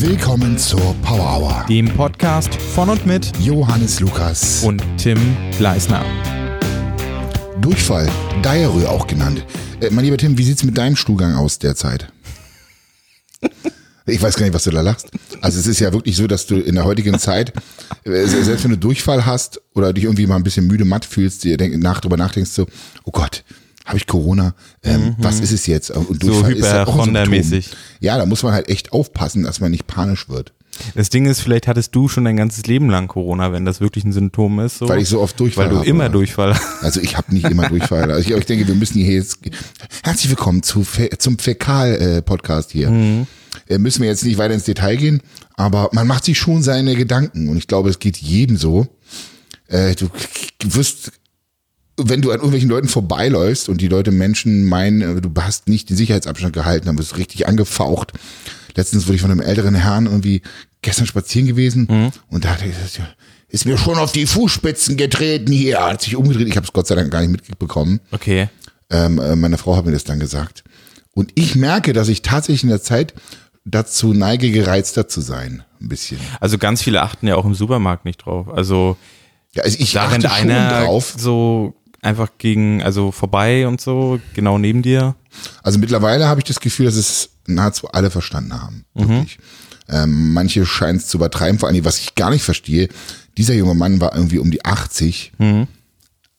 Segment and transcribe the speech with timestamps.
[0.00, 1.66] Willkommen zur Power Hour.
[1.68, 4.62] dem Podcast von und mit Johannes Lukas.
[4.62, 5.18] und Tim
[5.58, 6.04] Gleisner.
[7.60, 8.08] Durchfall,
[8.44, 9.44] Diarrhoe auch genannt.
[9.80, 12.12] Äh, mein lieber Tim, wie sieht's mit deinem Stuhlgang aus derzeit?
[14.06, 15.10] Ich weiß gar nicht, was du da lachst.
[15.40, 17.52] Also es ist ja wirklich so, dass du in der heutigen Zeit,
[18.04, 21.42] äh, selbst wenn du Durchfall hast oder dich irgendwie mal ein bisschen müde matt fühlst,
[21.42, 22.68] dir denk, nach, drüber nachdenkst so,
[23.02, 23.42] oh Gott,
[23.88, 24.54] habe ich Corona?
[24.84, 25.90] Ähm, Was ist es jetzt?
[25.90, 26.46] Und So.
[26.46, 27.70] Hypochonder-mäßig.
[28.00, 30.52] Ja, da muss man halt echt aufpassen, dass man nicht panisch wird.
[30.94, 34.04] Das Ding ist, vielleicht hattest du schon dein ganzes Leben lang Corona, wenn das wirklich
[34.04, 34.78] ein Symptom ist.
[34.78, 34.88] So.
[34.88, 35.88] Weil ich so oft Durchfall Weil du habe.
[35.88, 36.84] immer Durchfall hast.
[36.84, 38.12] Also ich habe nicht immer Durchfall.
[38.12, 39.38] Also ich, ich denke, wir müssen hier jetzt
[40.04, 40.86] herzlich willkommen zu,
[41.18, 43.26] zum Fäkal-Podcast hier.
[43.68, 45.22] Äh, müssen wir jetzt nicht weiter ins Detail gehen,
[45.56, 48.86] aber man macht sich schon seine Gedanken und ich glaube, es geht jedem so.
[49.66, 50.08] Äh, du
[50.60, 51.12] wirst,
[51.98, 55.90] wenn du an irgendwelchen Leuten vorbeiläufst und die Leute Menschen meinen, äh, du hast nicht
[55.90, 58.12] den Sicherheitsabstand gehalten, dann wirst du richtig angefaucht.
[58.74, 60.42] Letztens wurde ich von einem älteren Herrn irgendwie
[60.82, 63.08] gestern spazieren gewesen und da hat er gesagt, ja,
[63.48, 66.46] ist mir schon auf die Fußspitzen getreten hier, hat sich umgedreht.
[66.48, 68.00] Ich habe es Gott sei Dank gar nicht mitbekommen.
[68.12, 68.48] Okay.
[68.90, 70.64] Ähm, äh, meine Frau hat mir das dann gesagt.
[71.12, 73.14] Und ich merke, dass ich tatsächlich in der Zeit
[73.64, 75.64] dazu neige, gereizter zu sein.
[75.80, 76.18] Ein bisschen.
[76.40, 78.48] Also ganz viele achten ja auch im Supermarkt nicht drauf.
[78.48, 78.96] Also
[79.54, 81.14] Ja, also ich da achte einer drauf.
[81.18, 85.16] so einfach gegen, also vorbei und so, genau neben dir.
[85.62, 88.84] Also mittlerweile habe ich das Gefühl, dass es nahezu alle verstanden haben.
[88.94, 89.38] Wirklich.
[89.88, 92.88] Ähm, manche scheinen es zu übertreiben, vor allem, was ich gar nicht verstehe.
[93.36, 95.32] Dieser junge Mann war irgendwie um die 80.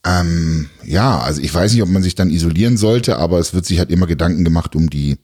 [0.05, 3.65] Ähm, ja, also ich weiß nicht, ob man sich dann isolieren sollte, aber es wird
[3.65, 5.17] sich halt immer Gedanken gemacht um die,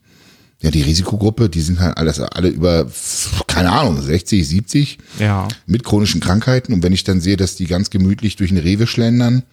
[0.62, 1.50] ja, die Risikogruppe.
[1.50, 2.88] Die sind halt alles, alle über,
[3.48, 5.48] keine Ahnung, 60, 70 Ja.
[5.66, 6.74] mit chronischen Krankheiten.
[6.74, 9.44] Und wenn ich dann sehe, dass die ganz gemütlich durch den Rewe schlendern,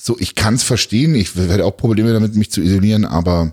[0.00, 1.14] so, ich kann es verstehen.
[1.16, 3.52] Ich werde auch Probleme damit, mich zu isolieren, aber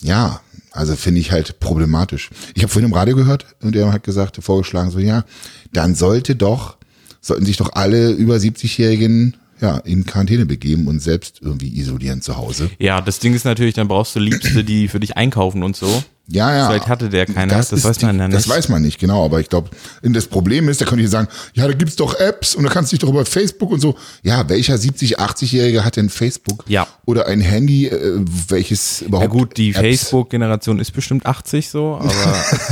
[0.00, 2.30] ja, also finde ich halt problematisch.
[2.54, 5.24] Ich habe vorhin im Radio gehört und der hat gesagt, vorgeschlagen, so ja,
[5.72, 6.76] dann sollte doch,
[7.20, 12.36] sollten sich doch alle über 70-Jährigen ja, in Quarantäne begeben und selbst irgendwie isolieren zu
[12.36, 12.70] Hause.
[12.78, 16.04] Ja, das Ding ist natürlich, dann brauchst du Liebste, die für dich einkaufen und so.
[16.28, 16.68] Ja, ja.
[16.68, 18.56] Vielleicht hatte der keiner, das ist weiß man ja Das nicht.
[18.56, 19.24] weiß man nicht, genau.
[19.24, 19.70] Aber ich glaube,
[20.02, 22.90] das Problem ist, da könnte ich sagen, ja, da gibt's doch Apps und da kannst
[22.90, 23.94] du dich doch über Facebook und so.
[24.22, 26.64] Ja, welcher 70, 80-Jährige hat denn Facebook?
[26.66, 26.88] Ja.
[27.04, 32.12] Oder ein Handy, äh, welches überhaupt Ja gut, die Facebook-Generation ist bestimmt 80 so, aber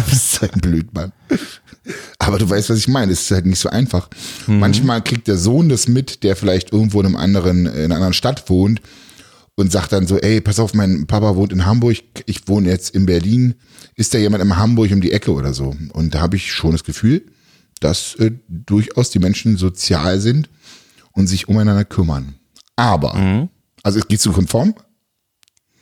[0.09, 1.13] das ist halt ein Blödmann.
[2.19, 3.13] Aber du weißt, was ich meine.
[3.13, 4.09] Es ist halt nicht so einfach.
[4.47, 8.15] Manchmal kriegt der Sohn das mit, der vielleicht irgendwo in einem anderen, in einer anderen
[8.15, 8.81] Stadt wohnt
[9.57, 12.91] und sagt dann so, ey, pass auf, mein Papa wohnt in Hamburg, ich wohne jetzt
[12.95, 13.55] in Berlin.
[13.95, 15.77] Ist da jemand in Hamburg um die Ecke oder so?
[15.93, 17.25] Und da habe ich schon das Gefühl,
[17.81, 20.49] dass äh, durchaus die Menschen sozial sind
[21.13, 22.35] und sich umeinander kümmern.
[22.77, 23.49] Aber,
[23.85, 24.75] also es geht zu konform,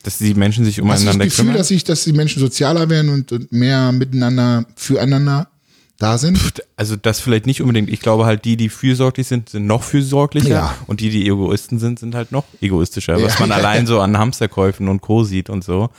[0.03, 1.57] dass die Menschen sich Hast du das umeinander Gefühl, kümmern.
[1.57, 5.52] dass, ich, dass die Menschen sozialer werden und, und mehr miteinander, füreinander
[5.99, 6.63] da sind?
[6.77, 7.89] Also das vielleicht nicht unbedingt.
[7.89, 10.75] Ich glaube halt, die, die fürsorglich sind, sind noch fürsorglicher Ja.
[10.87, 13.41] und die, die Egoisten sind, sind halt noch egoistischer, was Ja.
[13.41, 15.23] man allein so an Hamsterkäufen und Co.
[15.25, 15.91] sieht und so.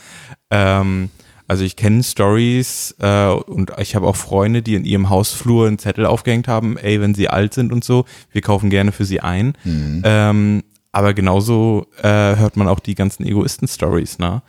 [0.52, 1.10] Ähm,
[1.48, 5.78] also ich kenne Stories äh, und ich habe auch Freunde, die in ihrem Hausflur einen
[5.80, 9.22] Zettel aufgehängt haben, ey, wenn sie alt sind und so, wir kaufen gerne für sie
[9.22, 9.54] ein.
[9.64, 10.02] Mhm.
[10.04, 14.42] Ähm, aber genauso äh, hört man auch die ganzen Egoisten-Stories, ne?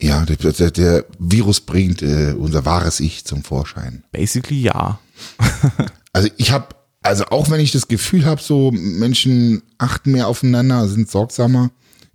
[0.00, 4.04] Ja, der, der, Virus bringt äh, unser wahres Ich zum Vorschein.
[4.12, 4.98] Basically ja.
[6.12, 6.68] Also ich habe,
[7.02, 11.70] also auch wenn ich das Gefühl habe, so Menschen achten mehr aufeinander, sind sorgsamer,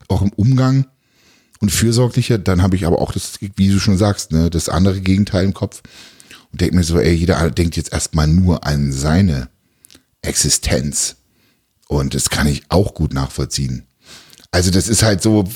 [0.07, 0.87] auch im Umgang
[1.59, 5.01] und fürsorglicher, dann habe ich aber auch das, wie du schon sagst, ne, das andere
[5.01, 5.83] Gegenteil im Kopf
[6.51, 9.49] und denke mir so, ey, jeder denkt jetzt erstmal nur an seine
[10.23, 11.17] Existenz.
[11.87, 13.85] Und das kann ich auch gut nachvollziehen.
[14.51, 15.47] Also das ist halt so,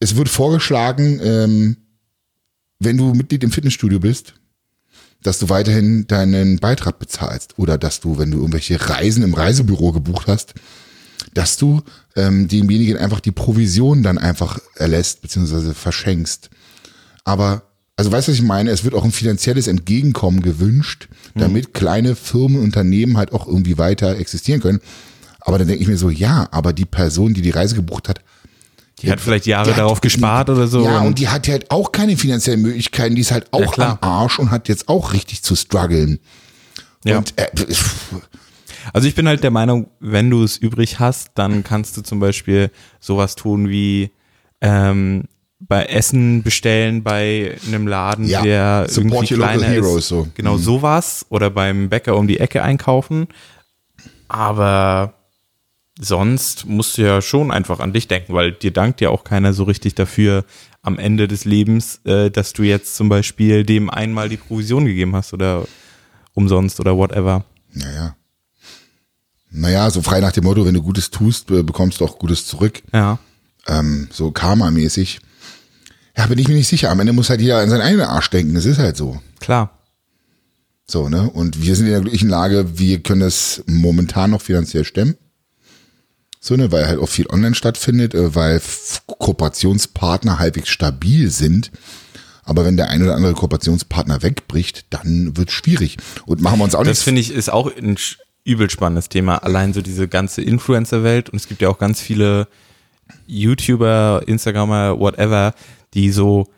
[0.00, 1.76] es wird vorgeschlagen, ähm,
[2.78, 4.34] wenn du Mitglied im Fitnessstudio bist,
[5.22, 9.92] dass du weiterhin deinen Beitrag bezahlst oder dass du, wenn du irgendwelche Reisen im Reisebüro
[9.92, 10.54] gebucht hast,
[11.34, 11.82] dass du
[12.16, 16.48] ähm, demjenigen einfach die Provision dann einfach erlässt beziehungsweise verschenkst.
[17.24, 17.64] Aber,
[17.96, 18.70] also weißt du, was ich meine?
[18.70, 24.16] Es wird auch ein finanzielles Entgegenkommen gewünscht, damit kleine Firmen, Unternehmen halt auch irgendwie weiter
[24.16, 24.80] existieren können.
[25.40, 28.22] Aber dann denke ich mir so, ja, aber die Person, die die Reise gebucht hat,
[29.02, 30.84] Die hat vielleicht Jahre hat- darauf gespart die, oder so.
[30.84, 33.14] Ja, und, und die hat halt auch keine finanziellen Möglichkeiten.
[33.14, 33.98] Die ist halt auch klar.
[34.00, 36.18] am Arsch und hat jetzt auch richtig zu strugglen.
[37.04, 37.18] Ja.
[37.18, 37.46] Und äh,
[38.92, 42.18] Also ich bin halt der Meinung, wenn du es übrig hast, dann kannst du zum
[42.20, 44.10] Beispiel sowas tun wie
[44.60, 45.24] ähm,
[45.60, 50.08] bei Essen bestellen bei einem Laden, Ja, der support irgendwie kleiner heroes, ist.
[50.08, 50.28] so.
[50.34, 50.62] Genau Mhm.
[50.62, 53.28] sowas oder beim Bäcker um die Ecke einkaufen.
[54.28, 55.14] Aber
[56.00, 59.52] sonst musst du ja schon einfach an dich denken, weil dir dankt ja auch keiner
[59.52, 60.44] so richtig dafür
[60.82, 65.14] am Ende des Lebens, äh, dass du jetzt zum Beispiel dem einmal die Provision gegeben
[65.14, 65.66] hast oder
[66.32, 67.44] umsonst oder whatever.
[67.72, 68.16] Naja.
[69.50, 72.46] Naja, so frei nach dem Motto, wenn du Gutes tust, be- bekommst du auch Gutes
[72.46, 72.82] zurück.
[72.92, 73.18] Ja.
[73.66, 75.20] Ähm, so Karma-mäßig.
[76.16, 76.90] Ja, bin ich mir nicht sicher.
[76.90, 78.54] Am Ende muss halt jeder an seinen eigenen Arsch denken.
[78.54, 79.20] Das ist halt so.
[79.40, 79.76] Klar.
[80.86, 81.28] So, ne?
[81.30, 85.16] Und wir sind in der glücklichen Lage, wir können das momentan noch finanziell stemmen.
[86.40, 86.72] So, ne?
[86.72, 88.60] Weil halt auch viel online stattfindet, äh, weil
[89.06, 91.70] Kooperationspartner halbwegs stabil sind.
[92.42, 95.98] Aber wenn der ein oder andere Kooperationspartner wegbricht, dann wird schwierig.
[96.26, 97.02] Und machen wir uns auch Das nichts.
[97.02, 97.96] finde ich ist auch ein
[98.44, 99.36] übel spannendes Thema.
[99.36, 102.48] Allein so diese ganze Influencer-Welt und es gibt ja auch ganz viele
[103.26, 105.54] YouTuber, Instagramer, whatever,
[105.94, 106.48] die so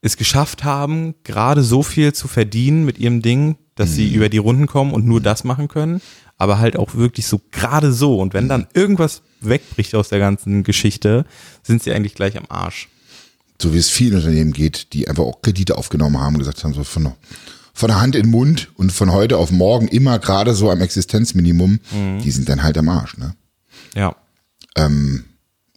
[0.00, 4.38] es geschafft haben, gerade so viel zu verdienen mit ihrem Ding, dass sie über die
[4.38, 6.00] Runden kommen und nur das machen können,
[6.38, 8.18] aber halt auch wirklich so gerade so.
[8.18, 11.26] Und wenn dann irgendwas wegbricht aus der ganzen Geschichte,
[11.62, 12.88] sind sie eigentlich gleich am Arsch.
[13.60, 16.74] so wie es vielen Unternehmen geht, die einfach auch Kredite aufgenommen haben und gesagt haben,
[16.74, 17.12] so von,
[17.74, 20.80] von der Hand in den Mund und von heute auf morgen immer gerade so am
[20.80, 21.80] Existenzminimum,
[22.22, 23.18] die sind dann halt am Arsch.
[23.18, 23.34] Ne?
[23.96, 24.14] Ja.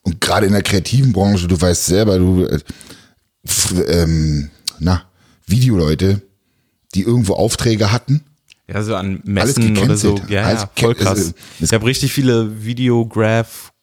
[0.03, 2.59] Und gerade in der kreativen Branche, du weißt selber, du, äh,
[3.87, 4.49] ähm,
[4.79, 5.03] na,
[5.47, 6.21] Videoleute,
[6.93, 8.23] die irgendwo Aufträge hatten,
[8.73, 10.19] Ja, so an Messen oder so.
[10.29, 11.33] Ja, Alles ja voll krass.
[11.59, 13.73] ich habe richtig viele Videograph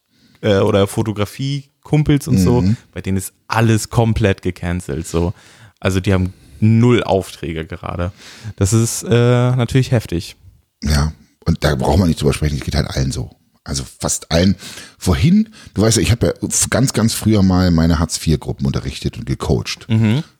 [0.40, 5.06] äh, oder Fotografie-Kumpels und so, bei denen ist alles komplett gecancelt.
[5.06, 5.34] So.
[5.80, 8.12] Also die haben null Aufträge gerade.
[8.56, 10.36] Das ist äh, natürlich heftig.
[10.82, 11.12] Ja,
[11.44, 13.30] und da braucht man nicht drüber sprechen, es geht halt allen so.
[13.68, 14.56] Also fast allen.
[14.98, 19.26] Vorhin, du weißt ja, ich habe ja ganz, ganz früher mal meine Hartz-IV-Gruppen unterrichtet und
[19.26, 19.86] gecoacht.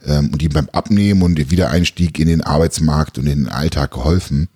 [0.05, 4.49] Ähm, und die beim Abnehmen und Wiedereinstieg in den Arbeitsmarkt und in den Alltag geholfen.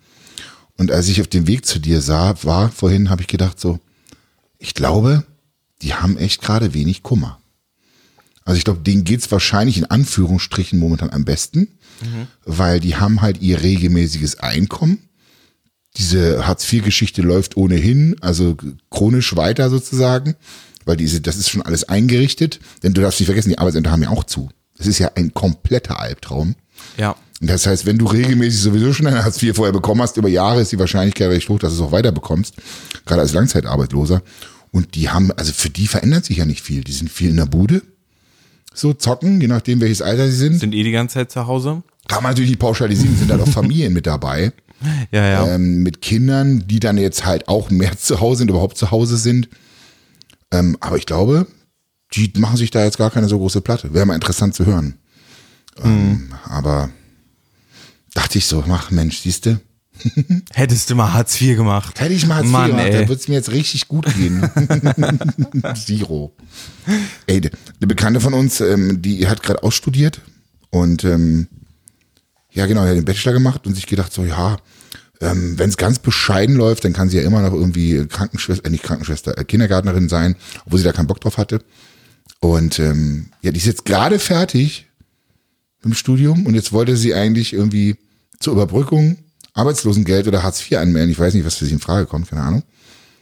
[0.77, 3.79] Und als ich auf dem Weg zu dir sah, war vorhin, habe ich gedacht so,
[4.57, 5.23] ich glaube,
[5.83, 7.39] die haben echt gerade wenig Kummer.
[8.45, 11.67] Also ich glaube, denen geht's wahrscheinlich in Anführungsstrichen momentan am besten,
[12.43, 14.97] weil die haben halt ihr regelmäßiges Einkommen
[15.97, 18.57] diese Hartz-IV-Geschichte läuft ohnehin, also
[18.89, 20.35] chronisch weiter sozusagen,
[20.85, 22.59] weil diese, das ist schon alles eingerichtet.
[22.81, 24.49] Denn du darfst nicht vergessen, die Arbeitsämter haben ja auch zu.
[24.77, 26.55] Das ist ja ein kompletter Albtraum.
[26.97, 27.15] Ja.
[27.41, 30.29] Und das heißt, wenn du regelmäßig sowieso schon ein Hartz IV vorher bekommen hast, über
[30.29, 32.55] Jahre ist die Wahrscheinlichkeit recht hoch, dass du es auch weiter bekommst,
[33.05, 34.21] gerade als Langzeitarbeitloser.
[34.71, 36.83] Und die haben, also für die verändert sich ja nicht viel.
[36.83, 37.83] Die sind viel in der Bude,
[38.73, 40.59] so zocken, je nachdem welches Alter sie sind.
[40.59, 41.83] Sind eh die ganze Zeit zu Hause?
[42.07, 44.51] Kann man natürlich nicht pauschalisieren, sind halt auch Familien mit dabei
[45.11, 45.55] Ja, ja.
[45.55, 49.17] ähm, mit Kindern, die dann jetzt halt auch mehr zu Hause sind, überhaupt zu Hause
[49.17, 49.49] sind.
[50.51, 51.47] Ähm, aber ich glaube,
[52.13, 53.93] die machen sich da jetzt gar keine so große Platte.
[53.93, 54.95] Wäre mal interessant zu hören.
[55.83, 56.89] Ähm, aber
[58.13, 59.59] dachte ich so, ach Mensch, siehste,
[60.53, 61.99] Hättest du mal Hartz IV gemacht.
[61.99, 62.91] hätte ich mal Hartz IV Mann, gemacht, ey.
[62.91, 64.41] da würde es mir jetzt richtig gut gehen.
[65.75, 66.33] Zero.
[67.27, 70.21] Ey, eine Bekannte von uns, ähm, die hat gerade ausstudiert
[70.71, 71.47] und ähm,
[72.51, 74.57] ja genau, die hat den Bachelor gemacht und sich gedacht so, ja,
[75.23, 78.69] ähm, wenn es ganz bescheiden läuft, dann kann sie ja immer noch irgendwie Krankenschwester, äh,
[78.69, 80.35] nicht Krankenschwester, äh, Kindergärtnerin sein,
[80.65, 81.61] obwohl sie da keinen Bock drauf hatte.
[82.39, 84.87] Und ähm, ja, die ist jetzt gerade fertig
[85.83, 87.95] im Studium und jetzt wollte sie eigentlich irgendwie
[88.39, 89.17] zur Überbrückung
[89.53, 91.11] Arbeitslosengeld oder Hartz IV anmelden.
[91.11, 92.63] Ich weiß nicht, was für sie in Frage kommt, keine Ahnung.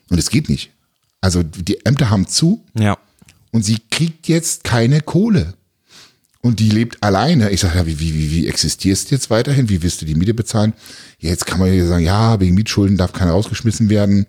[0.10, 0.72] Und es geht nicht.
[1.20, 2.98] Also die Ämter haben zu Ja.
[3.52, 5.54] und sie kriegt jetzt keine Kohle.
[6.42, 7.52] Und die lebt alleine.
[7.52, 9.70] Ich sage, ja, wie, wie, wie, existierst du jetzt weiterhin?
[9.70, 10.74] Wie wirst du die Miete bezahlen?
[11.20, 14.26] Ja, jetzt kann man ja sagen, ja, wegen Mietschulden darf keiner rausgeschmissen werden.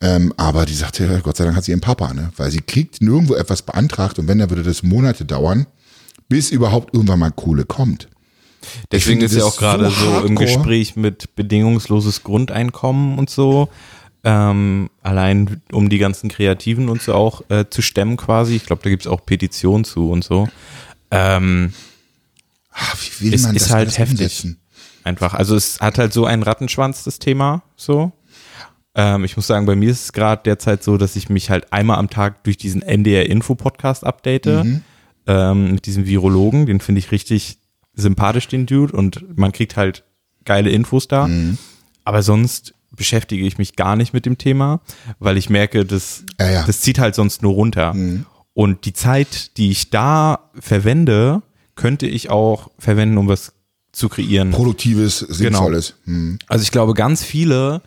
[0.00, 2.30] Ähm, aber die sagt ja, Gott sei Dank hat sie ihren Papa, ne?
[2.36, 5.66] Weil sie kriegt nirgendwo etwas beantragt und wenn, dann würde das Monate dauern,
[6.28, 8.08] bis überhaupt irgendwann mal Kohle kommt.
[8.92, 10.36] Deswegen ist ja auch gerade so so, im.
[10.36, 13.68] Gespräch mit bedingungsloses Grundeinkommen und so.
[14.24, 18.56] Ähm, allein um die ganzen Kreativen und so auch äh, zu stemmen quasi.
[18.56, 20.48] Ich glaube, da gibt es auch Petitionen zu und so.
[21.10, 21.72] Ähm,
[22.72, 24.10] Ach, wie will es man ist das halt heftig.
[24.20, 24.60] umsetzen?
[25.04, 25.34] Einfach.
[25.34, 28.12] Also es hat halt so einen Rattenschwanz, das Thema, so.
[28.94, 31.72] Ähm, ich muss sagen, bei mir ist es gerade derzeit so, dass ich mich halt
[31.72, 34.82] einmal am Tag durch diesen NDR-Info-Podcast update, Mhm.
[35.26, 37.58] ähm, mit diesem Virologen, den finde ich richtig
[37.94, 40.04] sympathisch, den Dude, und man kriegt halt
[40.44, 41.26] geile Infos da.
[41.28, 41.58] Mhm.
[42.04, 44.80] Aber sonst beschäftige ich mich gar nicht mit dem Thema,
[45.18, 46.62] weil ich merke, das, Ja, ja.
[46.66, 47.92] das zieht halt sonst nur runter.
[48.58, 51.42] Und die Zeit, die ich da verwende,
[51.76, 53.52] könnte ich auch verwenden, um was
[53.92, 54.50] zu kreieren.
[54.50, 55.94] Produktives, Sinnvolles.
[56.06, 56.40] Hm.
[56.48, 57.82] Also ich glaube, ganz viele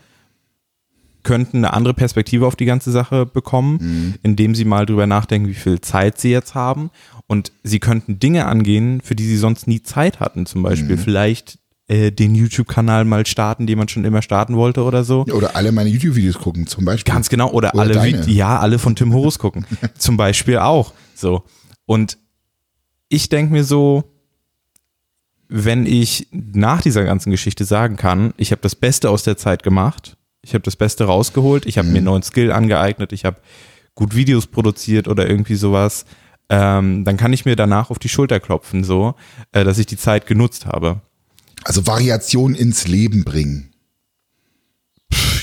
[1.24, 5.56] könnten eine andere Perspektive auf die ganze Sache bekommen, indem sie mal drüber nachdenken, wie
[5.56, 6.90] viel Zeit sie jetzt haben.
[7.28, 10.46] Und sie könnten Dinge angehen, für die sie sonst nie Zeit hatten.
[10.46, 11.60] Zum Beispiel vielleicht
[11.92, 15.26] äh, den YouTube-Kanal mal starten, den man schon immer starten wollte oder so.
[15.26, 17.14] Oder alle meine YouTube-Videos gucken, zum Beispiel.
[17.14, 17.52] Ganz genau.
[17.52, 19.66] Oder, Oder alle, ja, alle von Tim Horus gucken.
[19.98, 20.94] Zum Beispiel auch.
[21.16, 21.44] So.
[21.86, 22.18] Und
[23.10, 24.06] ich denke mir so,
[25.50, 29.62] wenn ich nach dieser ganzen Geschichte sagen kann, ich habe das Beste aus der Zeit
[29.62, 33.36] gemacht, ich habe das Beste rausgeholt, ich habe mir einen neuen Skill angeeignet, ich habe
[33.96, 36.06] gut Videos produziert oder irgendwie sowas,
[36.48, 39.16] ähm, dann kann ich mir danach auf die Schulter klopfen, so,
[39.52, 41.02] äh, dass ich die Zeit genutzt habe.
[41.64, 43.68] Also Variation ins Leben bringen.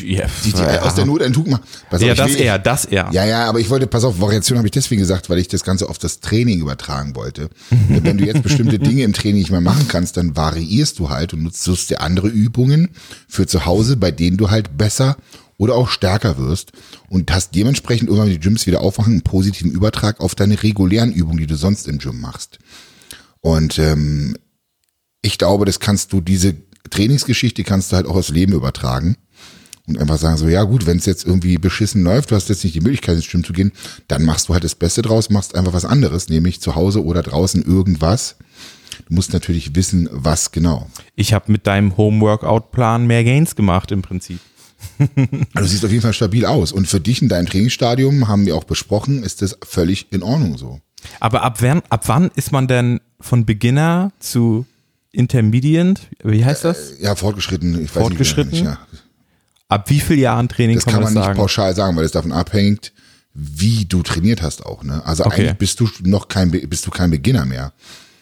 [0.02, 1.62] Ja, Die, die aus der Not ein Tuch machen.
[1.90, 3.10] Pass auf, ja ich das will- eher, das eher.
[3.12, 5.64] Ja, ja, aber ich wollte, pass auf, Variation habe ich deswegen gesagt, weil ich das
[5.64, 7.50] Ganze auf das Training übertragen wollte.
[7.88, 11.34] Wenn du jetzt bestimmte Dinge im Training nicht mehr machen kannst, dann variierst du halt
[11.34, 12.90] und nutzt dir andere Übungen
[13.28, 15.16] für zu Hause, bei denen du halt besser
[15.58, 16.70] oder auch stärker wirst
[17.08, 21.12] und hast dementsprechend irgendwann, wenn die Gyms wieder aufmachen, einen positiven Übertrag auf deine regulären
[21.12, 22.58] Übungen, die du sonst im Gym machst.
[23.40, 24.36] Und ähm,
[25.22, 26.56] ich glaube, das kannst du, diese
[26.90, 29.16] Trainingsgeschichte kannst du halt auch aufs Leben übertragen
[29.86, 32.62] und einfach sagen so, ja gut, wenn es jetzt irgendwie beschissen läuft, du hast jetzt
[32.62, 33.72] nicht die Möglichkeit ins Gym zu gehen,
[34.06, 37.22] dann machst du halt das Beste draus, machst einfach was anderes, nämlich zu Hause oder
[37.22, 38.36] draußen irgendwas.
[39.08, 40.90] Du musst natürlich wissen, was genau.
[41.14, 44.40] Ich habe mit deinem Home-Workout-Plan mehr Gains gemacht im Prinzip.
[45.54, 46.70] Also du siehst auf jeden Fall stabil aus.
[46.70, 50.56] Und für dich in deinem Trainingsstadium, haben wir auch besprochen, ist das völlig in Ordnung
[50.56, 50.80] so.
[51.18, 54.66] Aber ab wann, ab wann ist man denn von Beginner zu
[55.18, 56.00] Intermediate?
[56.22, 56.92] Wie heißt das?
[57.00, 57.74] Ja, fortgeschritten.
[57.84, 58.52] Ich weiß Fortgeschritten?
[58.52, 58.78] Nicht, ja.
[59.68, 61.38] Ab wie viel Jahren Training Das kann, kann man man das nicht sagen?
[61.38, 62.92] pauschal sagen, weil es davon abhängt,
[63.34, 64.82] wie du trainiert hast auch.
[64.84, 65.02] Ne?
[65.04, 65.42] Also Okay.
[65.42, 67.72] eigentlich bist du noch kein, bist du kein Beginner mehr.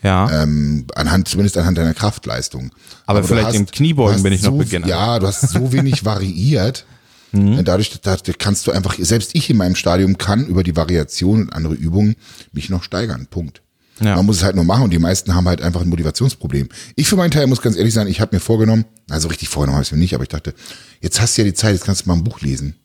[0.02, 0.42] Ja.
[0.42, 2.70] ähm, anhand, zumindest anhand deiner Kraftleistung.
[3.06, 4.86] Aber du vielleicht im Kniebeugen hast bin ich noch so, Beginner.
[4.86, 6.84] Ja, du hast so wenig variiert.
[7.32, 7.64] Mhm.
[7.64, 11.42] Dadurch da, da kannst du einfach, selbst ich in meinem Stadium kann über die Variation
[11.42, 12.14] und andere Übungen
[12.52, 13.26] mich noch steigern.
[13.30, 13.62] Punkt.
[14.00, 14.16] Ja.
[14.16, 16.68] Man muss es halt nur machen und die meisten haben halt einfach ein Motivationsproblem.
[16.96, 19.76] Ich für meinen Teil muss ganz ehrlich sein, ich habe mir vorgenommen, also richtig vorgenommen
[19.76, 20.54] habe ich mir nicht, aber ich dachte,
[21.00, 22.76] jetzt hast du ja die Zeit, jetzt kannst du mal ein Buch lesen.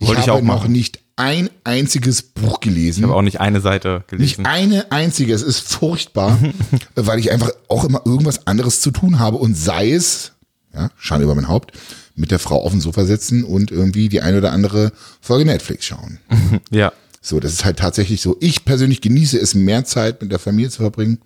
[0.00, 0.72] Ich Wollte ich habe auch noch machen.
[0.72, 3.00] nicht ein einziges Buch gelesen.
[3.00, 4.46] Ich habe auch nicht eine Seite Nicht gelesen.
[4.46, 5.34] eine einzige.
[5.34, 6.38] Es ist furchtbar,
[6.94, 10.32] weil ich einfach auch immer irgendwas anderes zu tun habe und sei es,
[10.74, 11.72] ja, Schande über mein Haupt,
[12.14, 15.84] mit der Frau auf dem Sofa sitzen und irgendwie die eine oder andere Folge Netflix
[15.84, 16.18] schauen.
[16.70, 16.92] Ja.
[17.24, 18.36] So, das ist halt tatsächlich so.
[18.40, 21.18] Ich persönlich genieße es, mehr Zeit mit der Familie zu verbringen.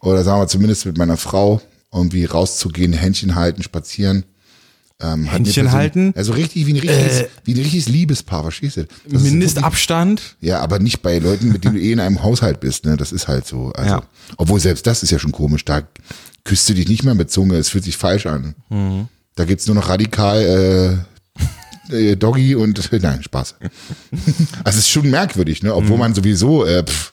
[0.00, 4.24] Oder sagen wir zumindest mit meiner Frau, irgendwie rauszugehen, Händchen halten, spazieren.
[5.00, 6.12] Ähm, Händchen persönlich- halten?
[6.16, 8.86] Also richtig wie ein richtiges, wie ein richtiges Liebespaar, verstehst du?
[9.08, 10.36] Das ist Mindestabstand?
[10.40, 12.96] ja, aber nicht bei Leuten, mit denen du eh in einem Haushalt bist, ne?
[12.96, 13.70] Das ist halt so.
[13.76, 14.02] Also, Ja.
[14.38, 15.64] Obwohl selbst das ist ja schon komisch.
[15.64, 15.82] Da
[16.42, 18.56] küsst du dich nicht mehr mit Zunge, es fühlt sich falsch an.
[18.70, 19.06] Mhm.
[19.36, 21.17] Da gibt's nur noch radikal äh,
[21.90, 23.56] äh, Doggy und nein, Spaß.
[24.64, 25.74] also es ist schon merkwürdig, ne?
[25.74, 27.12] Obwohl man sowieso äh, pff,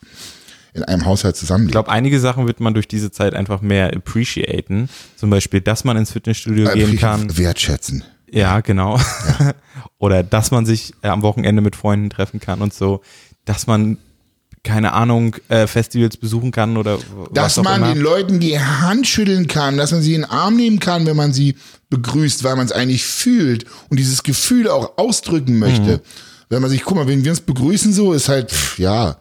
[0.73, 1.71] in einem Haushalt Ich zusammenlebt.
[1.71, 4.89] glaube, einige Sachen wird man durch diese Zeit einfach mehr appreciaten.
[5.15, 7.37] Zum Beispiel, dass man ins Fitnessstudio gehen kann.
[7.37, 8.03] Wertschätzen.
[8.29, 8.99] Ja, genau.
[9.97, 13.01] Oder dass man sich äh, am Wochenende mit Freunden treffen kann und so.
[13.45, 13.97] Dass man,
[14.65, 17.93] keine Ahnung, äh, Festivals besuchen kann oder was Dass auch man immer.
[17.93, 21.15] den Leuten die Hand schütteln kann, dass man sie in den Arm nehmen kann, wenn
[21.15, 21.55] man sie
[21.89, 26.01] begrüßt, weil man es eigentlich fühlt und dieses Gefühl auch ausdrücken möchte.
[26.49, 29.17] Wenn man sich, guck mal, wenn wir uns begrüßen so, ist halt, pff, ja,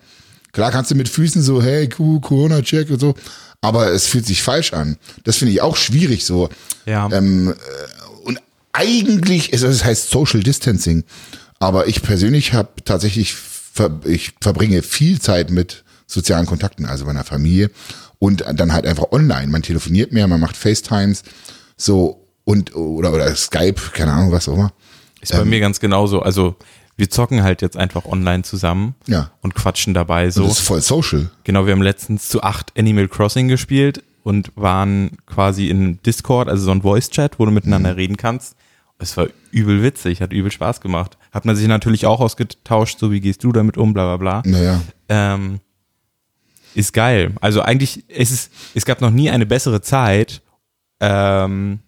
[0.52, 3.14] klar kannst du mit Füßen so, hey, cool, Corona-Check und so,
[3.60, 4.96] aber es fühlt sich falsch an.
[5.24, 6.48] Das finde ich auch schwierig so.
[6.86, 7.08] ja.
[7.12, 7.54] Ähm, äh,
[8.24, 8.40] und
[8.72, 11.04] eigentlich, ist es heißt Social Distancing,
[11.60, 13.34] aber ich persönlich habe tatsächlich,
[13.74, 17.70] ver, ich verbringe viel Zeit mit sozialen Kontakten, also meiner Familie
[18.18, 19.48] und dann halt einfach online.
[19.48, 21.24] Man telefoniert mehr, man macht FaceTimes,
[21.76, 24.72] so und oder oder Skype, keine Ahnung was auch immer.
[25.20, 26.20] Ist bei mir ganz genauso.
[26.20, 26.56] Also
[26.96, 29.30] wir zocken halt jetzt einfach online zusammen Ja.
[29.40, 30.44] und quatschen dabei so.
[30.44, 31.30] Das ist voll social.
[31.42, 36.64] Genau, wir haben letztens zu acht Animal Crossing gespielt und waren quasi in Discord, also
[36.66, 37.96] so ein Voice-Chat, wo du miteinander Mhm.
[37.96, 38.54] reden kannst.
[38.98, 41.18] Es war übel witzig, hat übel Spaß gemacht.
[41.32, 44.50] Hat man sich natürlich auch ausgetauscht, so wie gehst du damit um, bla bla bla.
[44.50, 44.80] Naja.
[45.08, 45.60] Ähm,
[46.74, 47.32] ist geil.
[47.40, 50.42] Also eigentlich, es ist, es gab noch nie eine bessere Zeit,
[51.00, 51.80] ähm,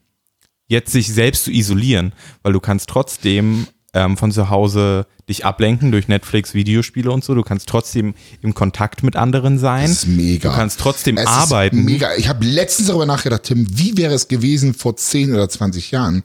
[0.68, 5.90] jetzt sich selbst zu isolieren, weil du kannst trotzdem ähm, von zu Hause dich ablenken
[5.90, 7.34] durch Netflix, Videospiele und so.
[7.34, 9.82] Du kannst trotzdem im Kontakt mit anderen sein.
[9.82, 10.50] Das ist mega.
[10.50, 11.78] Du kannst trotzdem Es arbeiten.
[11.78, 12.14] Ist mega.
[12.16, 16.22] Ich habe letztens darüber nachgedacht, Tim, wie wäre es gewesen vor 10 oder 20 Jahren?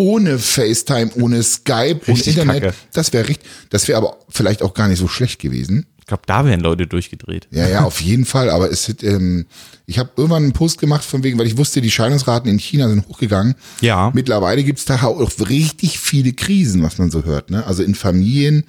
[0.00, 2.62] Ohne FaceTime, ohne Skype und Internet.
[2.62, 2.76] kacke.
[2.94, 5.84] Das wäre richtig, das wäre aber vielleicht auch gar nicht so schlecht gewesen.
[5.98, 7.48] Ich glaube, da wären Leute durchgedreht.
[7.50, 8.48] Ja, ja, auf jeden Fall.
[8.48, 9.44] Aber es hat, ähm,
[9.84, 12.88] ich habe irgendwann einen Post gemacht von wegen, weil ich wusste, die Scheidungsraten in China
[12.88, 13.56] sind hochgegangen.
[13.82, 14.10] Ja.
[14.14, 17.50] Mittlerweile gibt's da auch richtig viele Krisen, was man so hört.
[17.50, 17.66] Ne?
[17.66, 18.64] Also in Familien.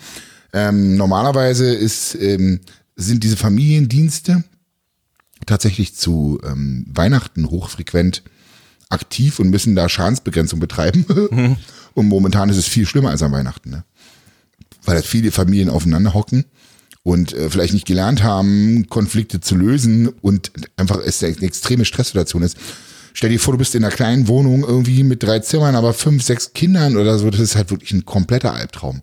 [0.52, 2.60] Ähm, normalerweise ist, ähm,
[2.98, 4.44] sind diese Familiendienste
[5.46, 8.22] tatsächlich zu ähm, Weihnachten hochfrequent
[8.92, 11.06] aktiv und müssen da Schadensbegrenzung betreiben.
[11.94, 13.84] Und momentan ist es viel schlimmer als an Weihnachten, ne?
[14.86, 16.46] Weil halt viele Familien aufeinander hocken
[17.04, 22.44] und äh, vielleicht nicht gelernt haben, Konflikte zu lösen und einfach es eine extreme Stresssituation
[22.44, 22.58] ist.
[23.14, 26.24] Stell dir vor, du bist in einer kleinen Wohnung irgendwie mit drei Zimmern, aber fünf,
[26.24, 27.30] sechs Kindern oder so.
[27.30, 29.02] Das ist halt wirklich ein kompletter Albtraum.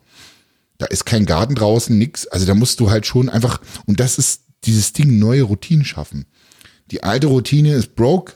[0.78, 2.26] Da ist kein Garten draußen, nix.
[2.26, 6.25] Also da musst du halt schon einfach, und das ist dieses Ding, neue Routinen schaffen.
[6.90, 8.35] Die alte Routine ist broke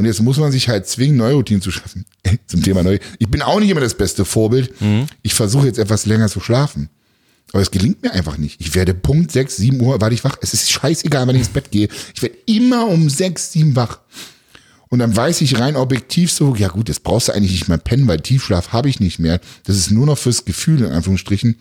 [0.00, 2.06] und jetzt muss man sich halt zwingen, neue Routinen zu schaffen.
[2.46, 2.98] Zum Thema neu.
[3.18, 4.72] Ich bin auch nicht immer das beste Vorbild.
[5.20, 6.88] Ich versuche jetzt etwas länger zu schlafen.
[7.52, 8.62] Aber es gelingt mir einfach nicht.
[8.62, 10.38] Ich werde Punkt 6, 7 Uhr, werde ich wach.
[10.40, 11.90] Es ist scheißegal, wann ich ins Bett gehe.
[12.14, 13.98] Ich werde immer um 6, 7 wach.
[14.88, 17.76] Und dann weiß ich rein objektiv so, ja gut, jetzt brauchst du eigentlich nicht mehr
[17.76, 19.38] pennen, weil Tiefschlaf habe ich nicht mehr.
[19.64, 21.56] Das ist nur noch fürs Gefühl, in Anführungsstrichen.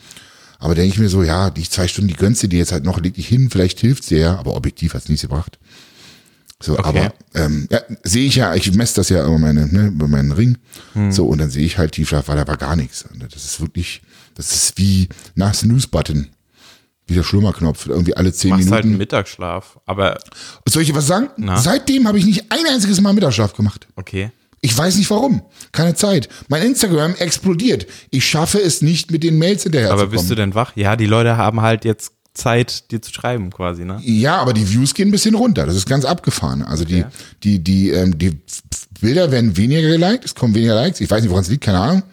[0.60, 2.86] Aber denke ich mir so, ja, die zwei Stunden, die gönnst du dir jetzt halt
[2.86, 5.60] noch, leg dich hin, vielleicht hilft's dir ja, aber objektiv hat's nichts gebracht.
[6.62, 6.82] So, Okay.
[6.88, 10.32] aber ähm, ja, sehe ich ja, ich messe das ja über meine, ne, über meinen
[10.34, 10.58] Ring.
[11.10, 13.06] So, und dann sehe ich halt Tiefschlaf, weil da war gar nichts.
[13.32, 14.01] Das ist wirklich,
[14.36, 16.28] das ist wie nach Snooze-Button.
[17.08, 19.00] Wie der Schlummerknopf, irgendwie alle zehn Machst halt einen Minuten.
[19.00, 19.80] Mittagsschlaf.
[19.86, 20.20] Aber
[20.68, 21.30] Soll ich was sagen?
[21.38, 21.58] Na?
[21.58, 23.88] Seitdem habe ich nicht ein einziges Mal Mittagsschlaf gemacht.
[23.96, 24.32] okay.
[24.62, 25.42] Ich weiß nicht warum.
[25.72, 26.28] Keine Zeit.
[26.50, 27.88] Mein Instagram explodiert.
[28.10, 30.74] Ich schaffe es nicht, mit den Mails hinterher Aber bist du denn wach?
[30.75, 34.00] Ja, die Leute haben halt jetzt Zeit, dir zu schreiben, quasi, ne?
[34.03, 35.65] Ja, aber die Views gehen ein bisschen runter.
[35.65, 36.62] Das ist ganz abgefahren.
[36.63, 37.03] Also die,
[37.43, 38.38] die, die, ähm, die
[39.01, 41.01] Bilder werden weniger geliked, es kommen weniger Likes.
[41.01, 42.03] Ich weiß nicht, woran es liegt, keine Ahnung.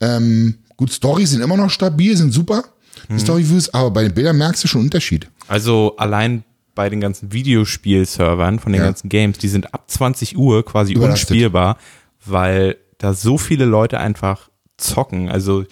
[0.00, 2.64] Ähm, gut, Stories sind immer noch stabil, sind super.
[3.08, 5.28] Die Story-Views, aber bei den Bildern merkst du schon einen Unterschied.
[5.46, 6.42] Also allein
[6.74, 8.86] bei den ganzen Videospielservern von den Ja.
[8.86, 11.30] ganzen Games, die sind ab 20 Uhr quasi Überlastet.
[11.30, 11.78] unspielbar,
[12.24, 15.28] weil da so viele Leute einfach zocken.
[15.30, 15.64] Also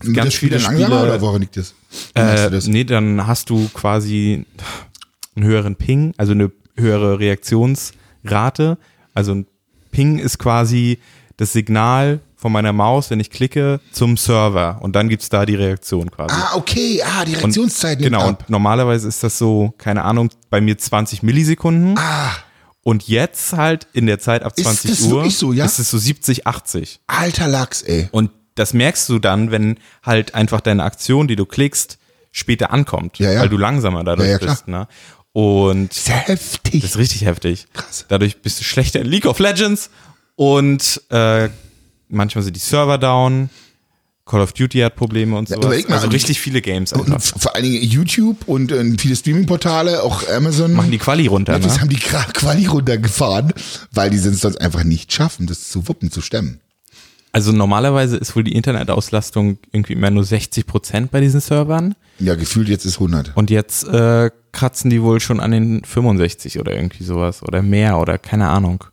[0.00, 1.74] ganz das Spiel viele dann oder woran liegt das?
[2.14, 2.66] Äh, das?
[2.66, 4.44] nee, dann hast du quasi
[5.36, 8.78] einen höheren Ping, also eine höhere Reaktionsrate.
[9.14, 9.46] Also ein
[9.90, 10.98] Ping ist quasi
[11.36, 15.56] das Signal von meiner Maus, wenn ich klicke, zum Server und dann gibt's da die
[15.56, 16.34] Reaktion quasi.
[16.34, 18.40] Ah, okay, ah, die Reaktionszeit nimmt Genau, ab.
[18.42, 21.98] und normalerweise ist das so, keine Ahnung, bei mir 20 Millisekunden.
[21.98, 22.30] Ah,
[22.84, 25.64] Und jetzt halt in der Zeit ab Ist 20 das Uhr so, ja?
[25.64, 27.00] ist es so 70, 80.
[27.08, 28.08] alter Lachs, ey.
[28.12, 31.98] Und das merkst du dann, wenn halt einfach deine Aktion, die du klickst,
[32.32, 33.40] später ankommt, Ja, ja.
[33.40, 34.68] weil du langsamer dadurch Ja, bist.
[34.68, 34.86] Ne?
[35.32, 36.80] Und Sehr heftig.
[36.82, 37.66] das ist richtig heftig.
[37.72, 38.04] Krass.
[38.08, 39.90] Dadurch bist du schlechter in League of Legends
[40.36, 41.48] und äh,
[42.08, 43.50] manchmal sind die Server down.
[44.26, 45.56] Call of Duty hat Probleme und mal,
[45.88, 47.40] also die- richtig viele Games Und einfach.
[47.40, 50.74] vor allen Dingen YouTube und äh, viele Streaming-Portale, auch Amazon.
[50.74, 51.64] Machen die Quali runter, Ja, ne?
[51.64, 53.54] das haben die Quali runtergefahren,
[53.90, 56.60] weil die sind sonst einfach nicht schaffen, das zu wuppen, zu stemmen.
[57.32, 61.94] Also normalerweise ist wohl die Internetauslastung irgendwie immer nur 60 Prozent bei diesen Servern.
[62.18, 63.36] Ja, gefühlt jetzt ist 100.
[63.36, 67.98] Und jetzt äh, kratzen die wohl schon an den 65 oder irgendwie sowas oder mehr
[67.98, 68.84] oder keine Ahnung.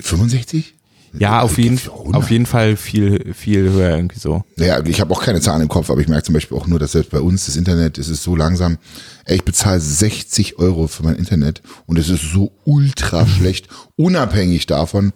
[0.00, 0.74] 65?
[1.16, 2.16] Ja, auf jeden, Gibt's ja 100.
[2.16, 4.42] auf jeden Fall viel, viel höher irgendwie so.
[4.56, 6.80] Naja, ich habe auch keine Zahlen im Kopf, aber ich merke zum Beispiel auch nur,
[6.80, 8.78] dass selbst bei uns das Internet, es ist so langsam.
[9.24, 14.66] Ey, ich bezahle 60 Euro für mein Internet und es ist so ultra schlecht, unabhängig
[14.66, 15.12] davon.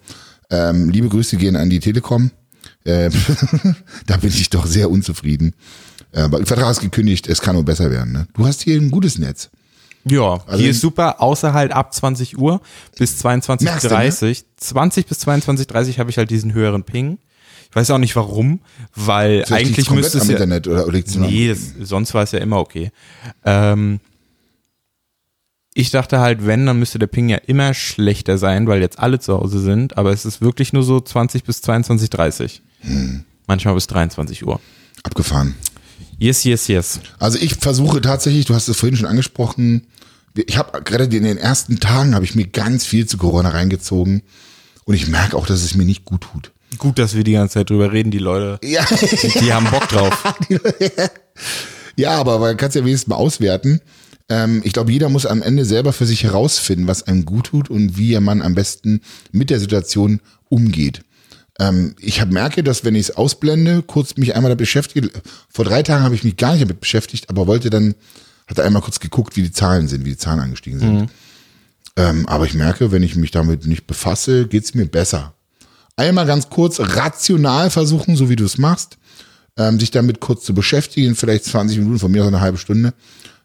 [0.49, 2.31] Ähm, liebe Grüße gehen an die Telekom.
[2.85, 3.11] Ähm,
[4.07, 5.53] da bin ich doch sehr unzufrieden.
[6.11, 8.13] Äh, Aber Vertrag ist gekündigt, es kann nur besser werden.
[8.13, 8.27] Ne?
[8.33, 9.49] Du hast hier ein gutes Netz.
[10.05, 12.61] Ja, Also hier ist super, außer halt ab 20 Uhr
[12.97, 14.35] bis 22.30 Merkst du, ne?
[14.57, 17.19] 20 bis 22.30 habe ich halt diesen höheren Ping.
[17.69, 18.61] Ich weiß auch nicht warum,
[18.95, 22.39] weil Vielleicht eigentlich müsste es ja, Internet oder, oder Nee, das, sonst war es ja
[22.39, 22.91] immer okay.
[23.45, 23.99] Ähm,
[25.79, 29.19] ich dachte halt, wenn, dann müsste der Ping ja immer schlechter sein, weil jetzt alle
[29.19, 33.23] zu Hause sind, aber es ist wirklich nur so 20 bis 22.30 Hm.
[33.47, 34.59] Manchmal bis 23 Uhr.
[35.03, 35.55] abgefahren.
[36.17, 36.99] Yes, yes, yes.
[37.17, 39.87] Also ich versuche tatsächlich, du hast es vorhin schon angesprochen,
[40.35, 44.21] ich habe gerade in den ersten Tagen habe ich mir ganz viel zu Corona reingezogen
[44.85, 46.51] und ich merke auch, dass es mir nicht gut tut.
[46.77, 49.87] Gut, dass wir die ganze Zeit drüber reden, die Leute, Ja, die, die haben Bock
[49.89, 50.23] drauf.
[51.95, 53.81] ja aber man kann es ja wenigstens mal auswerten.
[54.29, 57.69] Ähm, ich glaube, jeder muss am Ende selber für sich herausfinden, was einem gut tut
[57.69, 61.01] und wie man am besten mit der Situation umgeht.
[61.59, 65.09] Ähm, ich hab, merke, dass wenn ich es ausblende, kurz mich einmal damit beschäftige,
[65.49, 67.95] vor drei Tagen habe ich mich gar nicht damit beschäftigt, aber wollte dann,
[68.47, 71.09] hatte einmal kurz geguckt, wie die Zahlen sind, wie die Zahlen angestiegen sind.
[71.95, 75.33] Ähm, aber ich merke, wenn ich mich damit nicht befasse, geht's mir besser.
[75.97, 78.97] Einmal ganz kurz rational versuchen, so wie du es machst,
[79.57, 82.93] ähm, sich damit kurz zu beschäftigen, vielleicht 20 Minuten, von mir aus eine halbe Stunde,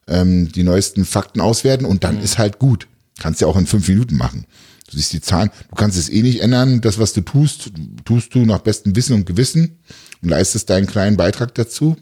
[0.06, 2.88] ähm, die neuesten Fakten auswerten und dann ist halt gut.
[3.20, 4.46] Kannst ja auch in fünf Minuten machen.
[4.90, 6.80] Du siehst die Zahlen, du kannst es eh nicht ändern.
[6.80, 7.70] Das, was du tust,
[8.04, 9.78] tust du nach bestem Wissen und Gewissen
[10.22, 11.96] und leistest deinen kleinen Beitrag dazu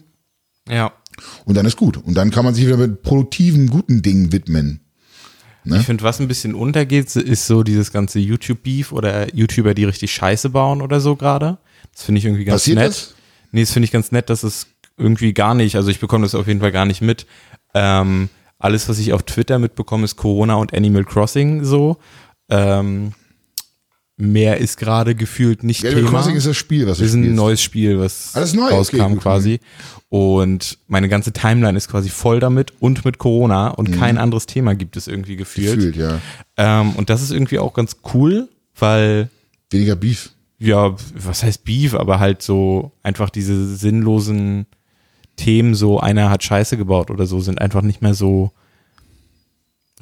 [0.67, 0.91] Ja.
[1.45, 1.97] und dann ist gut.
[1.97, 4.81] Und dann kann man sich wieder mit produktiven, guten Dingen widmen.
[5.65, 5.77] Ne?
[5.77, 10.11] Ich finde, was ein bisschen untergeht, ist so dieses ganze YouTube-Beef oder YouTuber, die richtig
[10.13, 11.57] Scheiße bauen oder so gerade.
[11.93, 12.89] Das finde ich irgendwie ganz Passiert nett.
[12.89, 13.15] das?
[13.53, 16.35] Nee, das finde ich ganz nett, dass es irgendwie gar nicht, also ich bekomme das
[16.35, 17.25] auf jeden Fall gar nicht mit.
[17.73, 21.97] Ähm, alles, was ich auf Twitter mitbekomme, ist Corona und Animal Crossing so.
[22.49, 23.13] Ähm,
[24.15, 26.17] mehr ist gerade gefühlt nicht Animal Thema.
[26.17, 27.35] Crossing ist das Spiel, was du ist ein spielst.
[27.35, 29.21] neues Spiel, was Alles neu, okay, rauskam gut.
[29.21, 29.59] quasi.
[30.09, 34.75] Und meine ganze Timeline ist quasi voll damit und mit Corona und kein anderes Thema
[34.75, 35.77] gibt es irgendwie gefühlt.
[35.77, 35.91] Mhm.
[35.91, 36.19] Gefühlt, ja.
[36.57, 39.29] Ähm, und das ist irgendwie auch ganz cool, weil
[39.71, 40.29] Weniger Beef.
[40.59, 44.67] ja, was heißt Beef, aber halt so einfach diese sinnlosen
[45.35, 48.51] Themen, so einer hat Scheiße gebaut oder so, sind einfach nicht mehr so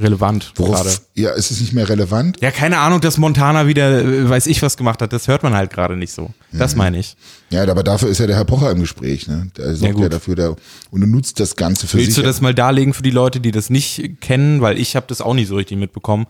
[0.01, 0.95] relevant Worauf, gerade.
[1.15, 2.37] ja, ist es nicht mehr relevant?
[2.41, 5.53] Ja, keine Ahnung, dass Montana wieder, äh, weiß ich was gemacht hat, das hört man
[5.53, 6.31] halt gerade nicht so.
[6.51, 6.57] Mhm.
[6.57, 7.15] Das meine ich.
[7.49, 9.51] Ja, aber dafür ist ja der Herr Pocher im Gespräch, ne?
[9.57, 10.13] Der sorgt ja, gut.
[10.13, 10.55] dafür, der,
[10.89, 12.15] und du nutzt das Ganze für Willst sich.
[12.15, 15.21] du das mal darlegen für die Leute, die das nicht kennen, weil ich habe das
[15.21, 16.25] auch nicht so richtig mitbekommen.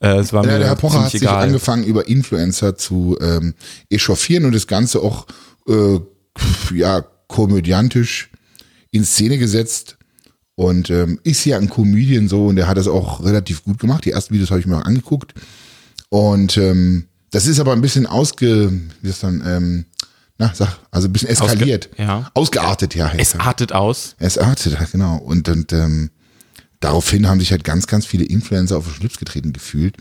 [0.00, 1.44] Äh, es war ja, mir der Herr Pocher hat sich egal.
[1.44, 3.54] angefangen, über Influencer zu ähm,
[3.88, 5.26] echauffieren und das Ganze auch
[5.68, 6.00] äh,
[6.74, 8.31] ja, komödiantisch
[8.92, 9.96] in Szene gesetzt.
[10.54, 14.04] Und ähm, ist ja ein Comedian so und der hat das auch relativ gut gemacht.
[14.04, 15.34] Die ersten Videos habe ich mir auch angeguckt.
[16.10, 19.84] Und ähm, das ist aber ein bisschen ausge, wie ist das dann, ähm,
[20.38, 21.88] na, sag, also ein bisschen eskaliert.
[21.96, 22.30] ja.
[22.34, 23.10] Ausgeartet, ja.
[23.16, 24.14] Es artet aus.
[24.18, 25.16] Es artet, ja, genau.
[25.16, 26.10] Und, und ähm,
[26.80, 29.96] daraufhin haben sich halt ganz, ganz viele Influencer auf den Schlips getreten gefühlt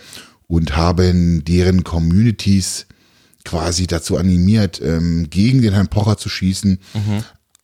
[0.48, 2.88] und haben deren Communities
[3.46, 6.80] quasi dazu animiert, ähm, gegen den Herrn Pocher zu schießen.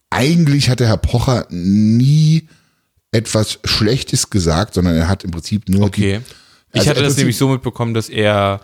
[0.09, 2.47] Eigentlich hat der Herr Pocher nie
[3.11, 6.21] etwas Schlechtes gesagt, sondern er hat im Prinzip nur Okay.
[6.73, 8.61] Ich Also hatte im das nämlich so mitbekommen, dass er,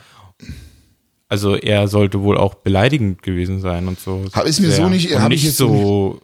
[1.30, 4.26] also er sollte wohl auch beleidigend gewesen sein und so.
[4.34, 4.78] Hab- ist mir Sehr.
[4.84, 6.22] so nicht- und hab nicht ich jetzt so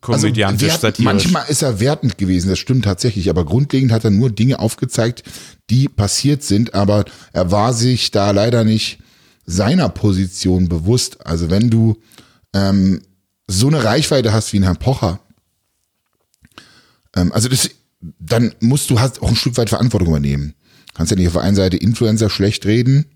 [0.00, 1.06] komödiantisch, wert- satirisch.
[1.06, 4.58] Also, Manchmal ist er wertend gewesen, das stimmt tatsächlich, aber grundlegend hat er nur Dinge
[4.58, 5.22] aufgezeigt,
[5.70, 8.98] die passiert sind, aber er war sich da leider nicht
[9.46, 11.24] seiner Position bewusst.
[11.26, 11.96] Also wenn du
[12.54, 13.00] ähm,
[13.50, 15.20] so eine Reichweite hast wie ein Herr Pocher,
[17.16, 17.70] ähm, also das,
[18.18, 20.54] dann musst du hast auch ein Stück weit Verantwortung übernehmen.
[20.94, 23.06] Kannst ja nicht auf der einen Seite Influencer schlecht reden,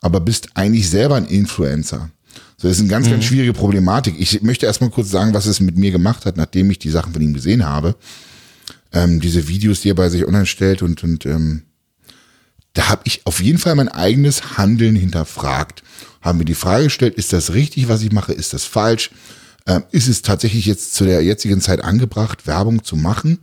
[0.00, 2.10] aber bist eigentlich selber ein Influencer.
[2.56, 4.14] So, das ist eine ganz, ganz schwierige Problematik.
[4.18, 7.12] Ich möchte erstmal kurz sagen, was es mit mir gemacht hat, nachdem ich die Sachen
[7.12, 7.96] von ihm gesehen habe.
[8.92, 11.62] Ähm, diese Videos, die er bei sich online stellt und, und ähm,
[12.74, 15.82] da habe ich auf jeden Fall mein eigenes Handeln hinterfragt.
[16.20, 18.32] Haben mir die Frage gestellt, ist das richtig, was ich mache?
[18.32, 19.10] Ist das falsch?
[19.66, 23.38] Ähm, ist es tatsächlich jetzt zu der jetzigen Zeit angebracht, Werbung zu machen?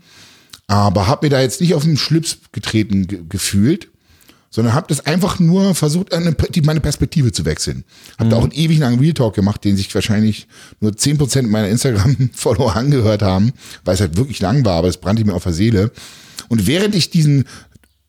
[0.68, 3.90] Aber habe mir da jetzt nicht auf den Schlips getreten ge gefühlt,
[4.52, 7.84] sondern habe das einfach nur versucht, eine, die, meine Perspektive zu wechseln.
[8.18, 10.48] Habe da auch einen ewig langen Real Talk gemacht, den sich wahrscheinlich
[10.80, 13.54] nur 10% meiner Instagram-Follower angehört haben,
[13.86, 15.92] weil es halt wirklich lang war, aber es brannte mir auf der Seele.
[16.48, 17.46] Und während ich diesen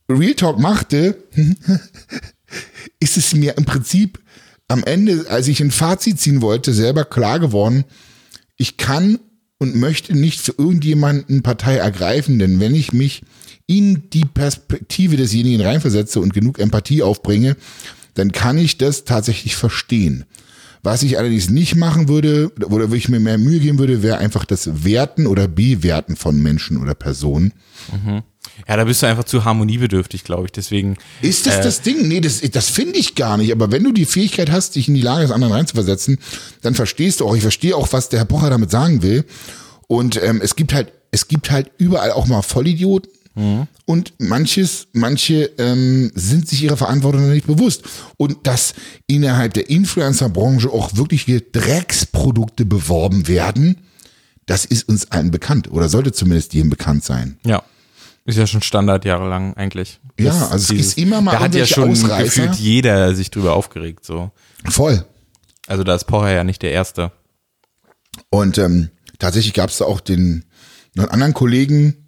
[0.09, 1.17] Real Talk machte,
[3.01, 4.19] ist es mir im Prinzip
[4.71, 7.85] am Ende, als ich ein Fazit ziehen wollte, selber klar geworden,
[8.57, 9.19] ich kann
[9.59, 13.23] und möchte nicht für irgendjemanden Partei ergreifen, denn wenn ich mich
[13.67, 17.57] in die Perspektive desjenigen reinversetze und genug Empathie aufbringe,
[18.15, 20.25] dann kann ich das tatsächlich verstehen.
[20.83, 24.19] Was ich allerdings nicht machen würde, oder wo ich mir mehr Mühe geben würde, wäre
[24.19, 27.53] einfach das Werten oder Bewerten von Menschen oder Personen.
[28.69, 30.53] Ja, da bist du einfach zu harmoniebedürftig, glaube ich.
[30.53, 30.97] Deswegen.
[31.23, 32.09] Ist das äh, das Ding?
[32.09, 33.53] Nee, das, das finde ich gar nicht.
[33.53, 36.19] Aber wenn du die Fähigkeit hast, dich in die Lage des anderen reinzuversetzen,
[36.63, 39.25] dann verstehst du auch, ich verstehe auch, was der Herr Pocher damit sagen will.
[39.87, 43.11] Und ähm, es gibt halt, es gibt halt überall auch mal Vollidioten.
[43.87, 47.85] Und manches, manche ähm, sind sich ihrer Verantwortung nicht bewusst.
[48.17, 48.75] Und dass
[49.07, 53.79] innerhalb der Influencer-Branche auch wirkliche Drecksprodukte beworben werden,
[54.47, 55.71] das ist uns allen bekannt.
[55.71, 57.39] Oder sollte zumindest jedem bekannt sein.
[57.45, 57.63] Ja.
[58.27, 60.01] Ist ja schon Standard jahrelang eigentlich.
[60.19, 62.25] Ja, Das- also es ist immer mal Da hat ja schon Ausreißer.
[62.25, 64.31] gefühlt jeder sich drüber aufgeregt, so.
[64.69, 65.05] Voll.
[65.67, 67.13] Also da ist Pocher ja nicht der Erste.
[68.29, 70.45] Und ähm, tatsächlich gab es da auch den
[70.95, 72.07] noch einen anderen Kollegen,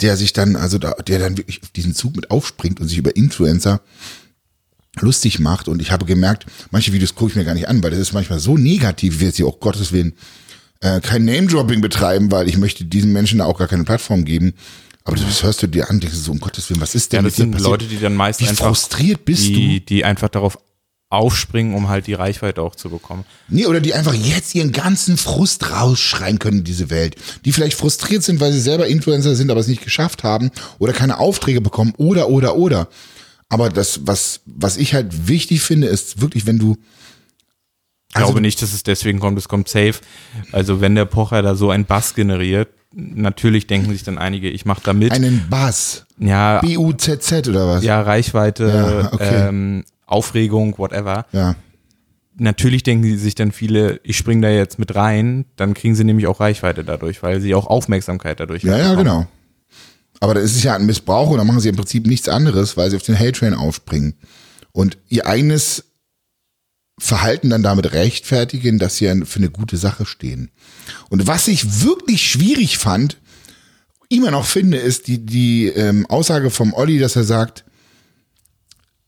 [0.00, 2.98] der sich dann, also da, der dann wirklich auf diesen Zug mit aufspringt und sich
[2.98, 3.80] über Influencer
[5.00, 5.68] lustig macht.
[5.68, 8.12] Und ich habe gemerkt, manche Videos gucke ich mir gar nicht an, weil das ist
[8.12, 10.14] manchmal so negativ, wie jetzt hier auch Gottes Willen
[10.80, 14.54] äh, kein Name-Dropping betreiben, weil ich möchte diesen Menschen da auch gar keine Plattform geben.
[15.06, 17.18] Aber das hörst du dir an, denkst du so, um Gottes Willen, was ist denn
[17.18, 17.60] Ja, mit das dir sind?
[17.60, 18.66] Leute, die dann meist Wie einfach.
[18.66, 20.58] frustriert bist die, die einfach darauf
[21.08, 23.24] aufspringen, um halt die Reichweite auch zu bekommen.
[23.48, 27.14] Nee, oder die einfach jetzt ihren ganzen Frust rausschreien können in diese Welt.
[27.44, 30.92] Die vielleicht frustriert sind, weil sie selber Influencer sind, aber es nicht geschafft haben oder
[30.92, 32.88] keine Aufträge bekommen oder, oder, oder.
[33.48, 36.76] Aber das, was, was ich halt wichtig finde, ist wirklich, wenn du,
[38.10, 39.94] Ich Also- glaube nicht, dass es deswegen kommt, es kommt safe.
[40.50, 44.64] Also wenn der Pocher da so ein Bass generiert, natürlich denken sich dann einige, ich
[44.64, 45.12] mache da mit.
[45.12, 46.06] Einen Bass.
[46.18, 47.84] ja, B-U-Z-Z oder was?
[47.84, 48.66] ja, Reichweite,
[49.02, 49.48] Ja, okay.
[49.48, 51.26] ähm, Aufregung, whatever.
[51.32, 51.54] Ja.
[52.38, 56.26] Natürlich denken sich dann viele, ich spring da jetzt mit rein, dann kriegen sie nämlich
[56.26, 59.04] auch Reichweite dadurch, weil sie auch Aufmerksamkeit dadurch Ja, ja, bekommen.
[59.04, 59.26] genau.
[60.20, 62.76] Aber da ist es ja ein Missbrauch und dann machen sie im Prinzip nichts anderes,
[62.76, 64.14] weil sie auf den Hate-Train aufspringen
[64.72, 65.84] und ihr eigenes
[66.98, 70.50] Verhalten dann damit rechtfertigen, dass sie für eine gute Sache stehen.
[71.10, 73.18] Und was ich wirklich schwierig fand,
[74.08, 77.64] immer noch finde, ist die, die ähm, Aussage vom Olli, dass er sagt,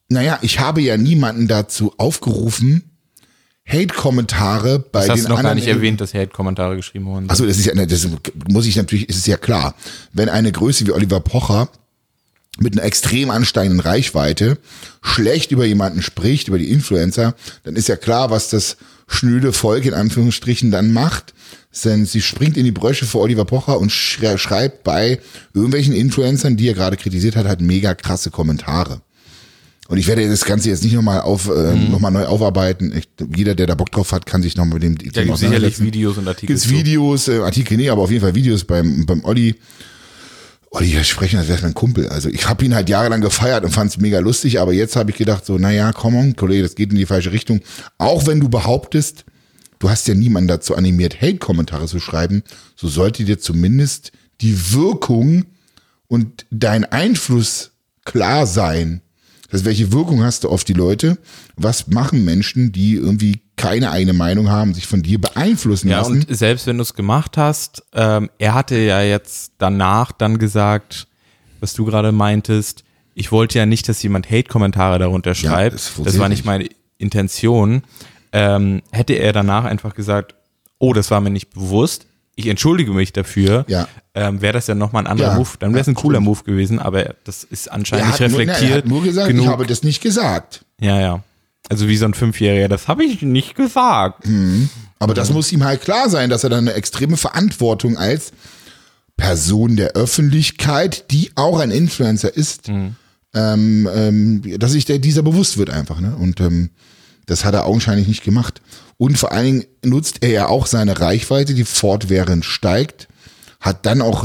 [0.09, 2.89] naja, ich habe ja niemanden dazu aufgerufen,
[3.67, 7.25] Hate-Kommentare bei Das hast den du noch gar anderen nicht erwähnt, dass Hate-Kommentare geschrieben wurden.
[7.25, 7.31] sind.
[7.31, 8.09] Achso, das ist ja, das
[8.49, 9.75] muss ich natürlich, ist es ja klar.
[10.13, 11.69] Wenn eine Größe wie Oliver Pocher
[12.59, 14.59] mit einer extrem ansteigenden Reichweite
[15.03, 17.35] schlecht über jemanden spricht, über die Influencer,
[17.65, 21.35] dann ist ja klar, was das schnöde Volk in Anführungsstrichen dann macht.
[21.85, 25.21] Denn sie springt in die Brösche vor Oliver Pocher und schrei- schreibt bei
[25.55, 29.03] irgendwelchen Influencern, die er gerade kritisiert hat, halt mega krasse Kommentare.
[29.87, 32.93] Und ich werde das Ganze jetzt nicht nochmal auf, äh, noch mal neu aufarbeiten.
[32.97, 35.81] Ich, jeder, der da Bock drauf hat, kann sich noch mit dem da gibt sicherlich.
[35.81, 36.49] Videos und Artikel.
[36.49, 36.71] Gibt's zu.
[36.71, 39.55] Videos, äh, Artikel, nee, aber auf jeden Fall Videos beim, beim Olli.
[40.71, 42.09] Olli, wir sprechen, als wäre mein Kumpel.
[42.09, 45.11] Also ich habe ihn halt jahrelang gefeiert und fand es mega lustig, aber jetzt habe
[45.11, 47.61] ich gedacht, so, naja, komm on, Kollege, das geht in die falsche Richtung.
[47.97, 49.25] Auch wenn du behauptest,
[49.79, 52.43] du hast ja niemanden dazu animiert, Hate-Kommentare zu schreiben,
[52.77, 55.47] so sollte dir zumindest die Wirkung
[56.07, 57.73] und dein Einfluss
[58.05, 59.01] klar sein.
[59.45, 61.17] Das heißt, welche Wirkung hast du auf die Leute?
[61.57, 66.25] Was machen Menschen, die irgendwie keine eigene Meinung haben, sich von dir beeinflussen Ja, lassen?
[66.29, 71.07] und selbst wenn du es gemacht hast, ähm, er hatte ja jetzt danach dann gesagt,
[71.61, 75.75] was du gerade meintest, ich wollte ja nicht, dass jemand Hate-Kommentare darunter schreibt.
[75.75, 76.69] das das, funktioniert war nicht meine
[76.99, 77.83] Intention.
[78.33, 80.35] Ähm, hätte er danach einfach gesagt,
[80.79, 83.89] oh, das war mir nicht bewusst, ich entschuldige mich dafür, Ja.
[84.15, 85.49] ähm, wäre das ja nochmal ein anderer Ja, Move.
[85.59, 88.45] Dann wäre es ja, ein cooler Move gewesen, aber das ist anscheinend nicht hat, nur,
[88.45, 88.71] na, reflektiert.
[88.71, 89.45] er hat nur gesagt, genug.
[89.47, 90.65] ich habe das nicht gesagt.
[90.81, 91.23] ja, ja.
[91.69, 94.27] Also wie so ein Fünfjähriger, das habe ich nicht gesagt.
[94.99, 98.33] Aber das muss ihm halt klar sein, dass er dann eine extreme Verantwortung als
[99.17, 102.69] Person der Öffentlichkeit, die auch ein Influencer ist,
[103.35, 106.01] ähm, ähm, dass sich der, dieser bewusst wird einfach.
[106.01, 106.17] Ne?
[106.17, 106.71] Und ähm,
[107.27, 108.63] das hat er augenscheinlich nicht gemacht.
[108.97, 113.09] Und vor allen Dingen nutzt er ja auch seine Reichweite, die fortwährend steigt,
[113.61, 114.25] hat dann auch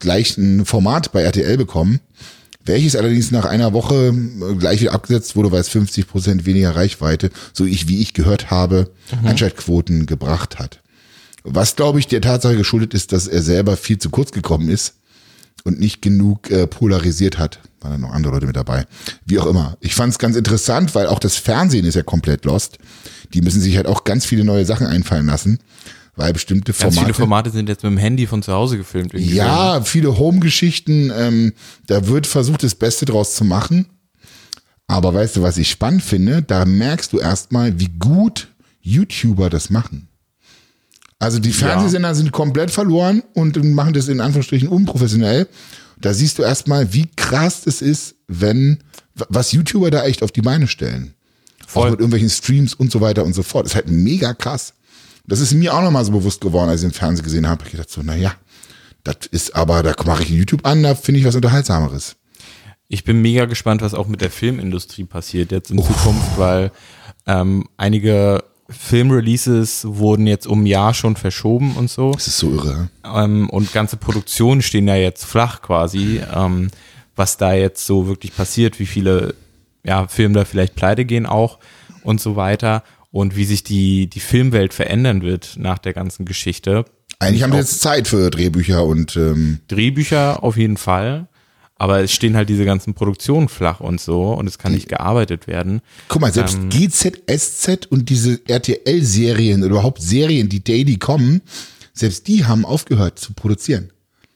[0.00, 2.00] gleich ein Format bei RTL bekommen,
[2.64, 6.74] welches allerdings nach einer Woche äh, gleich wieder abgesetzt wurde, weil es 50 Prozent weniger
[6.74, 8.90] Reichweite, so ich, wie ich gehört habe,
[9.24, 10.80] Einschaltquoten gebracht hat.
[11.44, 14.94] Was, glaube ich, der Tatsache geschuldet ist, dass er selber viel zu kurz gekommen ist
[15.64, 17.60] und nicht genug äh, polarisiert hat.
[17.80, 18.86] Waren noch andere Leute mit dabei.
[19.26, 19.76] Wie auch immer.
[19.80, 22.78] Ich fand es ganz interessant, weil auch das Fernsehen ist ja komplett lost.
[23.34, 25.58] Die müssen sich halt auch ganz viele neue Sachen einfallen lassen,
[26.14, 27.00] weil bestimmte Ganz Formate.
[27.00, 29.12] viele Formate sind jetzt mit dem Handy von zu Hause gefilmt.
[29.14, 31.10] Ja, viele Home-Geschichten.
[31.16, 31.52] Ähm,
[31.86, 33.86] da wird versucht, das Beste draus zu machen.
[34.86, 36.42] Aber weißt du, was ich spannend finde?
[36.42, 38.48] Da merkst du erstmal, wie gut
[38.82, 40.08] YouTuber das machen.
[41.18, 45.46] Also die Fernsehsender sind komplett verloren und machen das in Anführungsstrichen unprofessionell.
[46.00, 48.82] Da siehst du erstmal, wie krass es ist, wenn,
[49.14, 51.14] was YouTuber da echt auf die Beine stellen.
[51.64, 51.86] Voll.
[51.86, 53.66] Auch mit irgendwelchen Streams und so weiter und so fort.
[53.66, 54.74] Das ist halt mega krass.
[55.26, 57.64] Das ist mir auch nochmal so bewusst geworden, als ich im Fernsehen gesehen habe.
[57.64, 58.32] Ich gedacht so, naja,
[59.04, 62.16] das ist aber, da mache ich YouTube an, da finde ich was Unterhaltsameres.
[62.88, 66.72] Ich bin mega gespannt, was auch mit der Filmindustrie passiert jetzt in Zukunft, weil
[67.26, 72.12] ähm, einige Filmreleases wurden jetzt um ein Jahr schon verschoben und so.
[72.12, 72.90] Das ist so irre.
[73.04, 76.20] Ähm, und ganze Produktionen stehen ja jetzt flach quasi.
[76.34, 76.70] Ähm,
[77.16, 79.34] was da jetzt so wirklich passiert, wie viele
[79.84, 81.58] ja, Filme da vielleicht pleite gehen auch
[82.04, 82.82] und so weiter.
[83.12, 86.84] Und wie sich die, die Filmwelt verändern wird nach der ganzen Geschichte.
[87.18, 91.28] Eigentlich haben wir jetzt Zeit für Drehbücher und ähm, Drehbücher auf jeden Fall.
[91.76, 95.46] Aber es stehen halt diese ganzen Produktionen flach und so und es kann nicht gearbeitet
[95.46, 95.80] werden.
[96.08, 96.68] guck mal, selbst Ähm.
[96.70, 101.42] GZSZ und diese RTL-Serien oder überhaupt Serien, die daily kommen,
[101.92, 103.90] selbst die haben aufgehört zu produzieren.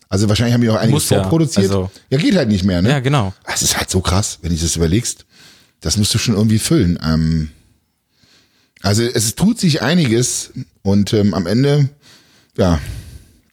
[0.08, 1.66] Also wahrscheinlich haben die auch einiges Muss ja, vorproduziert.
[1.70, 2.90] also- ja, geht halt nicht mehr, ne?
[2.90, 3.32] Ja, genau.
[3.52, 5.24] Es ist halt so krass, wenn du das überlegst.
[5.80, 6.98] Das musst du schon irgendwie füllen.
[7.04, 7.50] Ähm,
[8.82, 11.88] also es tut sich einiges und ähm, am Ende,
[12.56, 12.80] ja,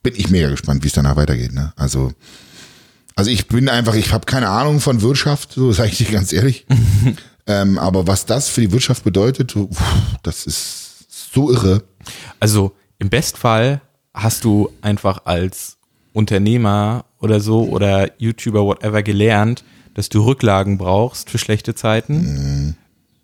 [0.04, 1.54] bin ich mega gespannt, wie es danach weitergeht.
[1.54, 1.74] Ne?
[1.76, 2.12] Also,
[3.16, 6.34] also ich bin einfach, ich habe keine Ahnung von Wirtschaft, so sage ich dir ganz
[6.34, 6.66] ehrlich.
[7.48, 9.82] ähm, aber was das für die Wirtschaft bedeutet, pff,
[10.24, 11.84] das ist so irre.
[12.40, 13.82] Also im Bestfall
[14.14, 15.78] hast du einfach als
[16.12, 19.64] Unternehmer oder so oder YouTuber, whatever, gelernt,
[19.96, 22.76] dass du Rücklagen brauchst für schlechte Zeiten.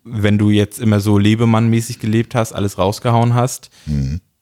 [0.04, 3.70] Wenn du jetzt immer so Lebemann-mäßig gelebt hast, alles rausgehauen hast,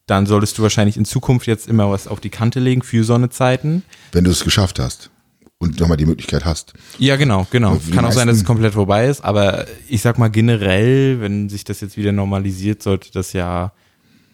[0.05, 3.13] dann solltest du wahrscheinlich in Zukunft jetzt immer was auf die Kante legen für so
[3.13, 3.83] eine Zeiten.
[4.11, 5.09] Wenn du es geschafft hast
[5.57, 6.73] und nochmal die Möglichkeit hast.
[6.97, 7.77] Ja, genau, genau.
[7.93, 11.49] Kann auch sein, dass es meisten- komplett vorbei ist, aber ich sag mal generell, wenn
[11.49, 13.73] sich das jetzt wieder normalisiert, sollte das ja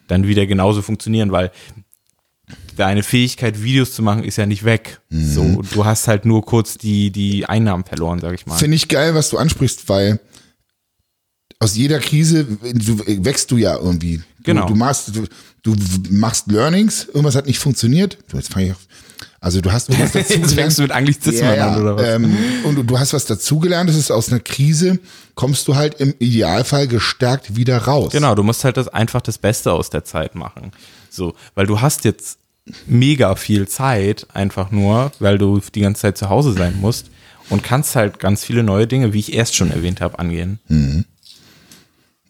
[0.06, 1.50] dann wieder genauso funktionieren, weil
[2.76, 5.00] deine Fähigkeit, Videos zu machen, ist ja nicht weg.
[5.10, 5.30] Mhm.
[5.32, 8.54] So, du hast halt nur kurz die, die Einnahmen verloren, sag ich mal.
[8.56, 10.20] Finde ich geil, was du ansprichst, weil
[11.58, 14.18] aus jeder Krise du, wächst du ja irgendwie.
[14.18, 14.68] Du, Genau.
[14.68, 15.26] Du machst, du,
[15.62, 15.74] du
[16.10, 18.18] machst Learnings, irgendwas hat nicht funktioniert.
[18.32, 18.78] Jetzt fange ich auf.
[19.40, 22.08] Also du hast was dazu Jetzt fängst du mit Anglizismen ja, an, oder was?
[22.08, 24.98] Ähm, und du, du hast was dazugelernt, das ist aus einer Krise,
[25.34, 28.12] kommst du halt im Idealfall gestärkt wieder raus.
[28.12, 30.72] Genau, du musst halt das einfach das Beste aus der Zeit machen.
[31.10, 32.38] So, weil du hast jetzt
[32.86, 37.06] mega viel Zeit, einfach nur, weil du die ganze Zeit zu Hause sein musst
[37.48, 40.58] und kannst halt ganz viele neue Dinge, wie ich erst schon erwähnt habe, angehen.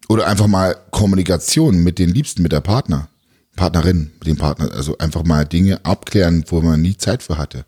[0.09, 3.09] Oder einfach mal Kommunikation mit den Liebsten, mit der Partner,
[3.57, 4.71] Partnerin, mit dem Partner.
[4.73, 7.65] Also einfach mal Dinge abklären, wo man nie Zeit für hatte.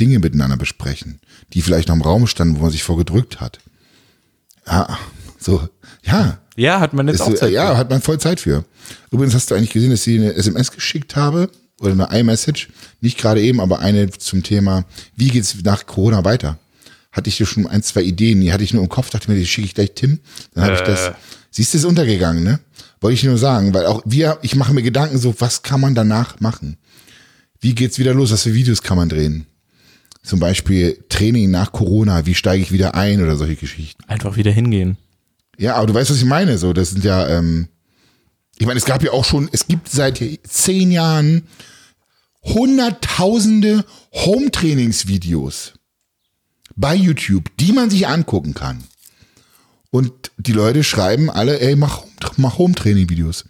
[0.00, 1.20] Dinge miteinander besprechen,
[1.52, 3.58] die vielleicht noch im Raum standen, wo man sich vorgedrückt hat.
[4.66, 4.98] Ja,
[5.38, 5.68] so,
[6.02, 6.38] ja.
[6.56, 7.52] Ja, hat man jetzt Ist, auch Zeit.
[7.52, 7.76] ja, für.
[7.76, 8.64] hat man voll Zeit für.
[9.12, 12.68] Übrigens hast du eigentlich gesehen, dass ich eine SMS geschickt habe oder eine iMessage,
[13.00, 16.58] nicht gerade eben, aber eine zum Thema, wie geht's nach Corona weiter?
[17.12, 19.38] Hatte ich dir schon ein, zwei Ideen, die hatte ich nur im Kopf, dachte mir,
[19.38, 20.18] die schicke ich gleich Tim.
[20.54, 21.12] Dann habe ich das,
[21.50, 22.60] siehst du, ist untergegangen, ne?
[23.00, 25.94] Wollte ich nur sagen, weil auch wir, ich mache mir Gedanken so, was kann man
[25.94, 26.78] danach machen?
[27.60, 28.32] Wie geht's wieder los?
[28.32, 29.46] Was für Videos kann man drehen?
[30.22, 34.02] Zum Beispiel Training nach Corona, wie steige ich wieder ein oder solche Geschichten.
[34.06, 34.98] Einfach wieder hingehen.
[35.56, 36.58] Ja, aber du weißt, was ich meine.
[36.58, 37.68] So, das sind ja, ähm,
[38.58, 41.44] ich meine, es gab ja auch schon, es gibt seit zehn Jahren
[42.42, 45.74] hunderttausende Home-Trainingsvideos
[46.76, 48.84] bei YouTube, die man sich angucken kann.
[49.90, 52.02] Und die Leute schreiben alle, ey, mach,
[52.36, 53.42] mach Home-Training-Videos.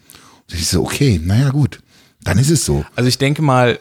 [0.51, 1.81] Und ich so, okay, naja, gut.
[2.23, 2.85] Dann ist es so.
[2.97, 3.79] Also ich denke mal,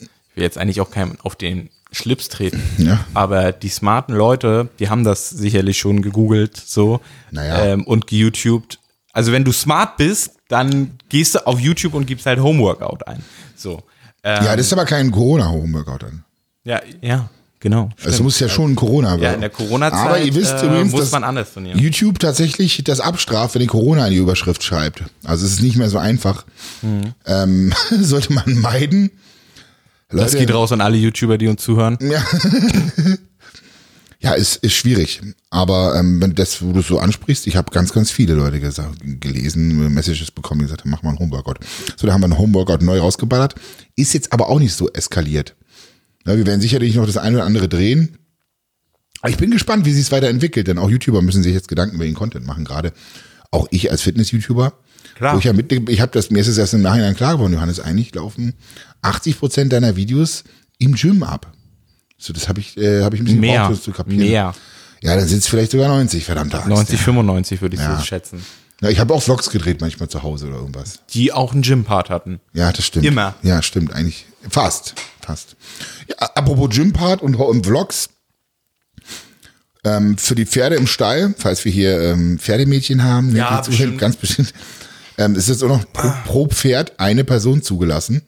[0.00, 3.04] ich will jetzt eigentlich auch keinem auf den Schlips treten, Ja.
[3.14, 7.64] aber die smarten Leute, die haben das sicherlich schon gegoogelt so Naja.
[7.64, 8.78] ähm, und geYouTubed.
[9.12, 13.22] Also wenn du smart bist, dann gehst du auf YouTube und gibst halt Homeworkout ein.
[13.54, 13.82] So.
[14.24, 16.24] Ähm, Ja, das ist aber kein Corona-Homeworkout dann.
[16.64, 17.90] ja, ja, genau.
[17.98, 20.66] Also es muss ja schon ein Corona Ja, in der Corona-Zeit Aber ihr wisst äh,
[20.66, 21.78] übrigens, muss man anders trainieren.
[21.78, 25.04] YouTube tatsächlich das abstraft, wenn ihr Corona in die Überschrift schreibt.
[25.24, 26.44] Also es ist nicht mehr so einfach.
[26.82, 27.14] Mhm.
[27.26, 29.10] Ähm, sollte man meiden.
[30.08, 31.98] Das Leute, geht raus an alle YouTuber, die uns zuhören.
[34.20, 35.20] Ja, ist, ist schwierig.
[35.50, 38.60] Aber ähm, wenn das, wo du es so ansprichst, ich habe ganz, ganz viele Leute
[38.60, 41.58] gesagt, gelesen, Messages bekommen, die gesagt haben, mach mal einen Homeworkout.
[41.96, 43.54] So, da haben wir einen Homeworkout neu rausgeballert.
[43.94, 45.54] Ist jetzt aber auch nicht so eskaliert.
[46.26, 48.18] Ja, wir werden sicherlich noch das eine oder andere drehen.
[49.20, 51.96] Aber ich bin gespannt, wie sich es weiterentwickelt, denn auch YouTuber müssen sich jetzt Gedanken
[51.96, 52.92] über ihren Content machen, gerade
[53.50, 54.72] auch ich als Fitness-YouTuber.
[55.14, 55.34] Klar.
[55.34, 57.54] Wo ich ja mit, ich habe das, mir ist es erst im Nachhinein klar geworden,
[57.54, 58.54] Johannes, eigentlich laufen
[59.02, 60.44] 80 Prozent deiner Videos
[60.78, 61.52] im Gym ab.
[62.18, 64.28] So, das habe ich, äh, habe ich ein bisschen Mehr, gebraucht, zu kapieren.
[64.28, 64.54] mehr.
[65.02, 66.68] Ja, dann sind es vielleicht sogar 90, verdammter Axt.
[66.68, 67.96] 90, 95 würde ich Ja.
[67.98, 68.44] so schätzen.
[68.82, 71.00] Ja, ich habe auch Vlogs gedreht manchmal zu Hause oder irgendwas.
[71.10, 72.40] Die auch einen Gym-Part hatten.
[72.52, 73.06] Ja, das stimmt.
[73.06, 73.34] Immer.
[73.42, 74.26] Ja, stimmt, eigentlich.
[74.50, 74.94] Fast.
[75.26, 75.56] Fast.
[76.08, 78.10] Ja, apropos Gympart und, und Vlogs.
[79.84, 83.98] Ähm, für die Pferde im Stall, falls wir hier ähm, Pferdemädchen haben, ne, Ja, bestimmt.
[83.98, 84.52] ganz bestimmt,
[85.18, 88.22] ähm, ist jetzt auch noch pro, pro Pferd eine Person zugelassen.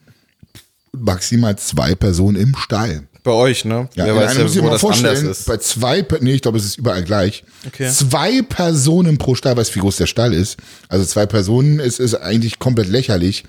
[0.92, 3.04] Maximal zwei Personen im Stall.
[3.22, 3.88] Bei euch, ne?
[3.94, 5.46] Ja, Wer weiß ja, muss ich mal vorstellen, ist.
[5.46, 7.44] bei zwei, nee, ich glaube, es ist überall gleich.
[7.66, 7.90] Okay.
[7.92, 10.56] Zwei Personen pro Stall, weißt du, wie groß der Stall ist?
[10.88, 13.44] Also zwei Personen ist, ist eigentlich komplett lächerlich.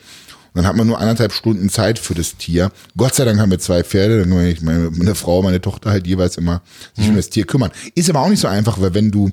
[0.53, 2.71] Dann hat man nur anderthalb Stunden Zeit für das Tier.
[2.97, 5.91] Gott sei Dank haben wir zwei Pferde, dann kann ich meine, meine Frau, meine Tochter
[5.91, 6.61] halt jeweils immer
[6.95, 7.11] sich Mhm.
[7.11, 7.71] um das Tier kümmern.
[7.95, 9.29] Ist aber auch nicht so einfach, weil wenn du,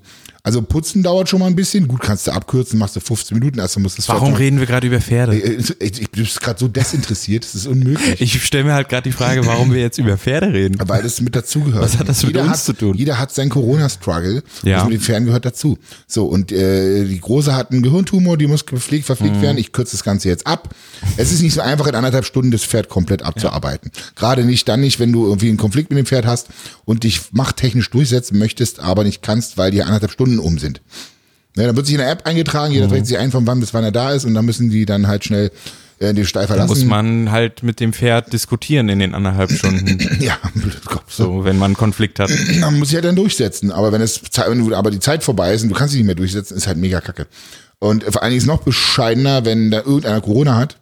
[0.47, 3.59] also putzen dauert schon mal ein bisschen, gut kannst du abkürzen, machst du 15 Minuten,
[3.59, 5.35] erst musst du das Warum reden wir gerade über Pferde?
[5.37, 8.21] Äh, Ich, ich bin gerade so desinteressiert, das ist unmöglich.
[8.21, 10.79] Ich stelle mir halt gerade die Frage, warum wir jetzt über Pferde reden.
[10.87, 11.83] Weil das mit dazugehört.
[11.83, 12.95] Was hat das mit jeder uns hat, zu tun?
[12.97, 14.45] Jeder hat seinen Corona-Struggle.
[14.63, 14.77] Ja.
[14.79, 15.79] Das mit den Pferden gehört dazu.
[16.07, 19.07] So, und äh, die Große hat einen Gehirntumor, die muss gepflegt, Mhm.
[19.07, 19.59] verpflegt werden.
[19.59, 20.73] Ich kürze das Ganze jetzt ab.
[21.17, 23.91] Es ist nicht so einfach, in anderthalb Stunden das Pferd komplett abzuarbeiten.
[24.15, 26.49] Gerade nicht dann nicht, wenn du irgendwie einen Konflikt mit dem Pferd hast
[26.85, 30.81] und dich machttechnisch durchsetzen möchtest, aber nicht kannst, weil die anderthalb Stunden um sind.
[31.57, 32.75] Ja, dann wird sich in der App eingetragen, Mhm.
[32.75, 34.85] jeder trägt sich ein, von wann bis wann er da ist und dann müssen die
[34.87, 35.51] dann halt schnell
[35.99, 36.69] äh, den Stall Da verlassen.
[36.69, 39.99] muss man halt mit dem Pferd diskutieren in den anderthalb Stunden.
[40.21, 40.37] ja,
[40.85, 41.11] Kopf.
[41.11, 41.45] So.
[41.45, 42.31] Wenn man einen Konflikt hat.
[42.61, 43.73] Man muss sich halt dann durchsetzen.
[43.73, 46.07] Aber wenn es wenn du, aber die Zeit vorbei ist und du kannst dich nicht
[46.07, 47.27] mehr durchsetzen, ist halt mega kacke.
[47.79, 50.77] Und vor allen Dingen ist es noch bescheidener, wenn da irgendeiner Corona hat.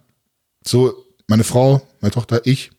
[0.66, 0.92] So,
[1.28, 2.72] meine Frau, meine Tochter, ich,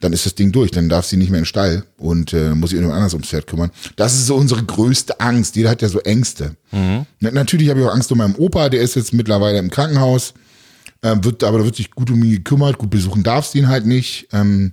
[0.00, 0.70] dann ist das Ding durch.
[0.70, 3.28] Dann darf sie nicht mehr in den Stall und äh, muss sich irgendjemand anders ums
[3.28, 3.70] Pferd kümmern.
[3.96, 5.56] Das ist so unsere größte Angst.
[5.56, 6.56] Jeder hat ja so Ängste.
[6.72, 10.34] Na, natürlich habe ich auch Angst um meinen Opa, der ist jetzt mittlerweile im Krankenhaus.
[11.02, 13.68] Ähm, wird, aber da wird sich gut um ihn gekümmert, gut besuchen darf sie ihn
[13.68, 14.26] halt nicht.
[14.32, 14.72] Ähm,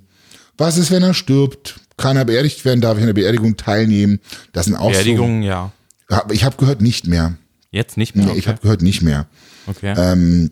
[0.57, 1.79] was ist, wenn er stirbt?
[1.97, 2.79] Kann er beerdigt werden?
[2.81, 4.19] Darf ich an der Beerdigung teilnehmen?
[4.53, 5.71] Das sind auch Beerdigung, ja.
[6.09, 6.15] so.
[6.15, 7.35] Hab- Ich habe gehört, nicht mehr.
[7.69, 8.25] Jetzt nicht mehr.
[8.27, 9.27] Nee, Ich habe gehört, nicht mehr.
[9.67, 9.93] okay.
[9.97, 10.51] Ähm,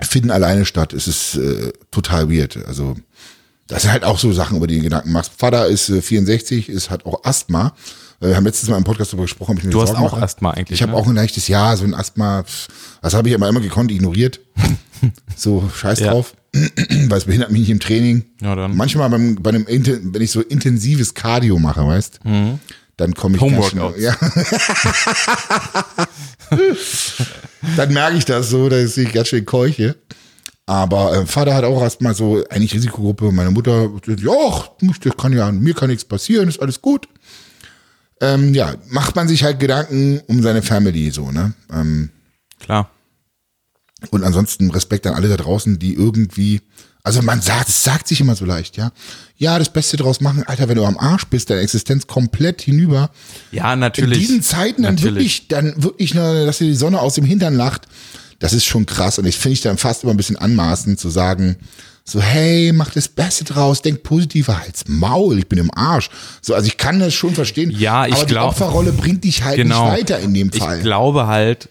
[0.00, 0.92] finden alleine statt.
[0.92, 2.56] Es ist äh, total weird.
[2.66, 2.96] Also
[3.68, 5.32] das sind halt auch so Sachen, über die du Gedanken machst.
[5.36, 7.74] Vater ist äh, 64, ist hat auch Asthma.
[8.20, 9.56] Äh, Wir haben letztes Mal im Podcast darüber gesprochen.
[9.58, 10.22] Ich mir Du hast Sorgen auch mache.
[10.22, 10.98] Asthma eigentlich, Ich habe ne?
[10.98, 12.44] auch ein leichtes Ja, so ein Asthma.
[13.02, 14.40] Das habe ich aber immer gekonnt ignoriert.
[15.36, 16.10] so scheiß Ja.
[16.12, 18.24] drauf, weil es behindert mich nicht im Training.
[18.40, 18.76] Ja, dann.
[18.76, 22.20] Manchmal beim, bei einem, wenn ich so intensives Cardio mache, weißt,
[22.96, 23.96] dann komme ich ganz Homeworkouts.
[23.96, 24.02] schnell.
[24.02, 24.16] Ja.
[27.76, 29.96] dann merke ich das so, dass ich ganz schön keuche.
[30.68, 33.32] Aber äh, Vater hat auch erstmal so eigentlich Risikogruppe.
[33.32, 34.64] Meine Mutter, ja,
[35.02, 37.08] das kann ja, mir kann nichts passieren, ist alles gut.
[38.20, 41.54] Ähm, ja, macht man sich halt Gedanken um seine Family so, ne?
[41.72, 42.10] Ähm,
[42.60, 42.90] Klar.
[44.10, 46.60] und ansonsten Respekt an alle da draußen, die irgendwie,
[47.02, 48.92] also man sagt, es sagt sich immer so leicht, ja.
[49.38, 53.08] Ja, das Beste draus machen, Alter, wenn du am Arsch bist, deine Existenz komplett hinüber.
[53.52, 54.18] Ja, In natürlich.
[54.18, 55.14] diesen Zeiten dann Natürlich.
[55.14, 57.88] wirklich, dann wirklich, dass dir die Sonne aus dem Hintern lacht,
[58.38, 59.18] das ist schon krass.
[59.18, 61.56] Und ich finde ich dann fast immer ein bisschen anmaßend zu sagen,
[62.04, 66.08] so, hey, mach das Beste draus, denk positiver als Maul, ich bin im Arsch.
[66.40, 67.70] So, also ich kann das schon verstehen.
[67.70, 69.90] Ja, ich aber die glaub- Opferrolle bringt dich halt Genau.
[69.90, 70.78] nicht weiter in dem Fall.
[70.78, 71.68] Ich glaube halt,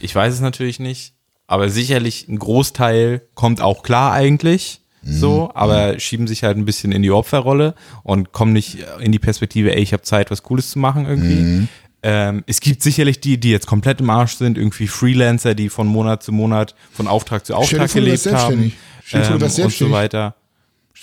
[0.00, 1.14] ich weiß es natürlich nicht,
[1.46, 4.80] aber sicherlich ein Großteil kommt auch klar eigentlich.
[5.02, 5.16] Mhm.
[5.18, 9.18] So, aber schieben sich halt ein bisschen in die Opferrolle und kommen nicht in die
[9.18, 11.34] Perspektive, ey, ich habe Zeit, was Cooles zu machen irgendwie.
[11.36, 11.68] Mhm.
[12.02, 15.86] Ähm, es gibt sicherlich die, die jetzt komplett im Arsch sind, irgendwie Freelancer, die von
[15.86, 18.72] Monat zu Monat, von Auftrag zu Stell Auftrag vor, wärst gelebt haben.
[19.04, 19.26] Stell ähm,
[19.64, 20.34] und so weiter.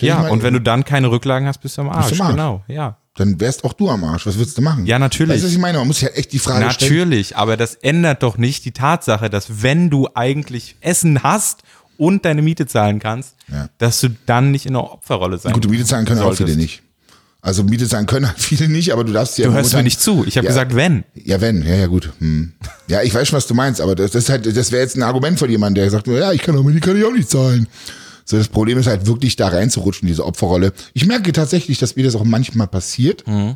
[0.00, 2.08] dir Ja, und wenn du dann keine Rücklagen hast, bist du am Arsch.
[2.10, 2.30] du am Arsch.
[2.32, 2.96] Genau, ja.
[3.16, 4.26] dann wärst auch du am Arsch.
[4.26, 4.86] Was würdest du machen?
[4.86, 5.34] Ja, natürlich.
[5.34, 5.78] Weißt du, was ich meine?
[5.78, 6.92] Man muss halt echt die Frage stellen.
[6.92, 11.62] Natürlich, aber das ändert doch nicht die Tatsache, dass wenn du eigentlich Essen hast
[11.98, 13.68] und deine Miete zahlen kannst, Ja.
[13.78, 16.44] dass du dann nicht in der Opferrolle sein Gut, Miete zahlen können auch solltest.
[16.50, 16.82] viele nicht.
[17.46, 20.00] Also Miete zahlen können halt viele nicht, aber du darfst ja Du hörst mir nicht
[20.00, 20.24] zu.
[20.26, 20.50] Ich habe Ja.
[20.50, 21.04] gesagt, wenn.
[21.14, 22.10] Ja, wenn, ja, ja, gut.
[22.18, 22.52] Hm.
[22.88, 24.96] Ja, ich weiß schon, was du meinst, aber das, das ist halt, das wäre jetzt
[24.96, 27.30] ein Argument von jemandem, der sagt, ja, ich kann aber die kann ich auch nicht
[27.30, 27.68] zahlen.
[28.24, 30.72] So, das Problem ist halt wirklich da reinzurutschen, diese Opferrolle.
[30.92, 33.24] Ich merke tatsächlich, dass mir das auch manchmal passiert.
[33.28, 33.54] Mhm.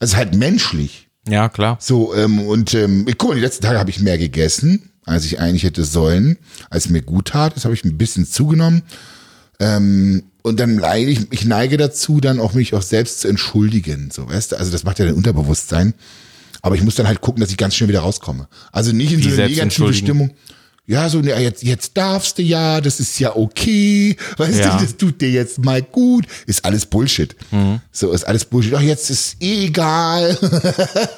[0.00, 1.06] Es ist halt menschlich.
[1.28, 1.76] Ja, klar.
[1.80, 5.24] So, ähm, und ähm, ich, guck mal, die letzten Tage habe ich mehr gegessen, als
[5.24, 6.36] ich eigentlich hätte sollen,
[6.70, 7.54] als mir gut tat.
[7.54, 8.82] Das habe ich ein bisschen zugenommen.
[9.60, 14.10] Ähm, und dann leide ich, ich neige dazu, dann auch mich auch selbst zu entschuldigen.
[14.12, 15.94] So, weißt du, also das macht ja dein Unterbewusstsein.
[16.62, 18.46] Aber ich muss dann halt gucken, dass ich ganz schnell wieder rauskomme.
[18.70, 19.94] Also nicht in Wie so eine negative?
[19.94, 20.30] Stimmung.
[20.86, 24.76] Ja, so, ne, jetzt, jetzt darfst du ja, das ist ja okay, weißt Ja.
[24.76, 26.26] du, das tut dir jetzt mal gut.
[26.46, 27.36] Ist alles Bullshit.
[27.52, 27.80] Mhm.
[27.92, 28.74] So, ist alles Bullshit.
[28.74, 30.36] Ach, jetzt ist eh egal.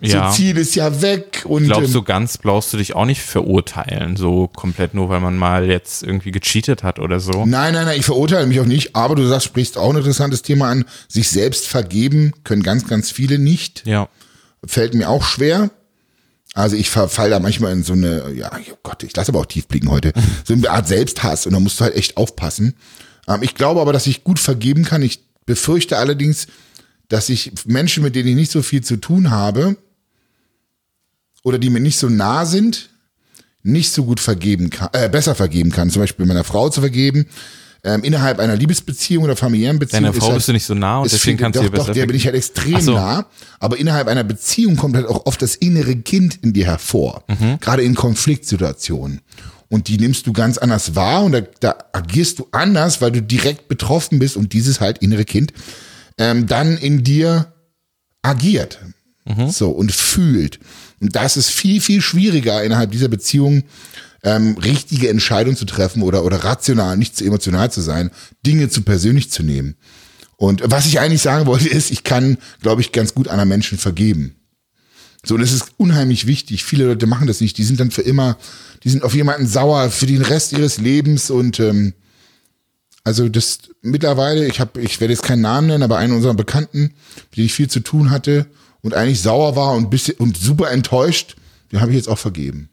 [0.00, 0.30] Ja.
[0.30, 3.04] So Ziel ist ja weg und Ich glaube, ähm, so ganz brauchst du dich auch
[3.04, 7.46] nicht verurteilen, so komplett nur, weil man mal jetzt irgendwie gecheatet hat oder so.
[7.46, 10.42] nein, nein, nein, ich verurteile mich auch nicht, aber du sagst, sprichst auch ein interessantes
[10.42, 10.84] Thema an.
[11.08, 13.86] Sich selbst vergeben können ganz, ganz viele nicht.
[13.86, 14.08] Ja.
[14.64, 15.70] Fällt mir auch schwer.
[16.54, 19.46] Also ich verfall da manchmal in so eine, ja, oh Gott, ich lasse aber auch
[19.46, 20.12] tief blicken heute,
[20.44, 22.74] so eine Art Selbsthass und da musst du halt echt aufpassen.
[23.28, 25.02] Ähm, ich glaube aber, dass ich gut vergeben kann.
[25.02, 26.46] Ich befürchte allerdings,
[27.08, 29.76] dass ich Menschen, mit denen ich nicht so viel zu tun habe
[31.48, 32.90] oder die mir nicht so nah sind,
[33.62, 35.90] nicht so gut vergeben kann, äh, besser vergeben kann.
[35.90, 37.26] Zum Beispiel meiner Frau zu vergeben,
[37.84, 40.02] ähm, innerhalb einer Liebesbeziehung oder familiären Beziehung.
[40.04, 41.86] Deiner Frau halt- bist du nicht so nah und deswegen viel- kannst du ihr besser
[41.86, 42.94] Doch, der bin ich halt extrem so.
[42.94, 43.26] nah.
[43.60, 47.24] Aber innerhalb einer Beziehung kommt halt auch oft das innere Kind in dir hervor.
[47.28, 47.58] Mhm.
[47.60, 49.20] Gerade in Konfliktsituationen.
[49.68, 53.20] Und die nimmst du ganz anders wahr und da, da agierst du anders, weil du
[53.22, 55.52] direkt betroffen bist und dieses halt innere Kind
[56.16, 57.52] ähm, dann in dir
[58.22, 58.78] agiert.
[59.26, 59.50] Mhm.
[59.50, 60.58] So und fühlt.
[61.00, 63.64] Und das ist viel, viel schwieriger innerhalb dieser Beziehung
[64.22, 68.10] ähm, richtige Entscheidungen zu treffen oder, oder rational, nicht zu emotional zu sein,
[68.44, 69.76] Dinge zu persönlich zu nehmen.
[70.36, 73.78] Und was ich eigentlich sagen wollte, ist, ich kann, glaube ich, ganz gut anderen Menschen
[73.78, 74.36] vergeben.
[75.24, 76.64] So, das ist unheimlich wichtig.
[76.64, 77.58] Viele Leute machen das nicht.
[77.58, 78.38] Die sind dann für immer,
[78.84, 81.94] die sind auf jemanden sauer für den Rest ihres Lebens und ähm,
[83.04, 86.94] also das mittlerweile, ich habe, ich werde jetzt keinen Namen nennen, aber einen unserer Bekannten,
[87.30, 88.46] mit dem ich viel zu tun hatte
[88.82, 91.36] und eigentlich sauer war und bisschen und super enttäuscht,
[91.72, 92.70] den habe ich jetzt auch vergeben.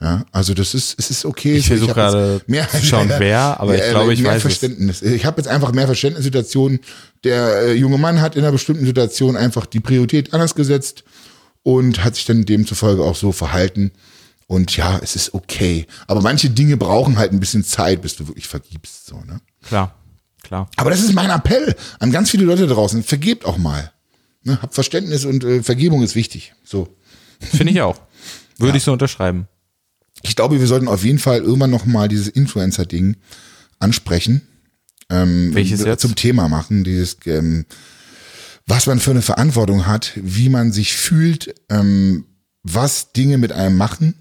[0.00, 1.50] Ja, also das ist, es ist okay.
[1.54, 1.56] Hm.
[1.58, 4.42] Ich versuche gerade mehr- zu schauen, wer, aber ich glaube, ich mehr weiß es.
[4.42, 5.02] Verständnis.
[5.02, 6.78] Ich habe jetzt einfach mehr Verständnissituationen.
[7.24, 11.02] Der äh, junge Mann hat in einer bestimmten Situation einfach die Priorität anders gesetzt
[11.64, 13.90] und hat sich dann demzufolge auch so verhalten.
[14.46, 15.88] Und ja, es ist okay.
[16.06, 19.06] Aber manche Dinge brauchen halt ein bisschen Zeit, bis du wirklich vergibst.
[19.06, 19.40] So, ne?
[19.66, 19.92] Klar,
[20.44, 20.70] klar.
[20.76, 23.02] Aber das ist mein Appell an ganz viele Leute draußen.
[23.02, 23.90] Vergebt auch mal.
[24.48, 24.58] Ne?
[24.62, 26.54] Habt Verständnis und äh, Vergebung ist wichtig.
[26.64, 26.88] So.
[27.40, 28.00] Finde ich auch.
[28.58, 29.46] Würde ich so unterschreiben.
[30.22, 33.16] ich glaube, wir sollten auf jeden Fall irgendwann nochmal dieses Influencer-Ding
[33.78, 34.42] ansprechen.
[35.10, 36.02] Ähm, Welches jetzt?
[36.02, 37.64] Zum Thema machen, dieses, ähm,
[38.66, 42.24] was man für eine Verantwortung hat, wie man sich fühlt, ähm,
[42.64, 44.14] was Dinge mit einem machen.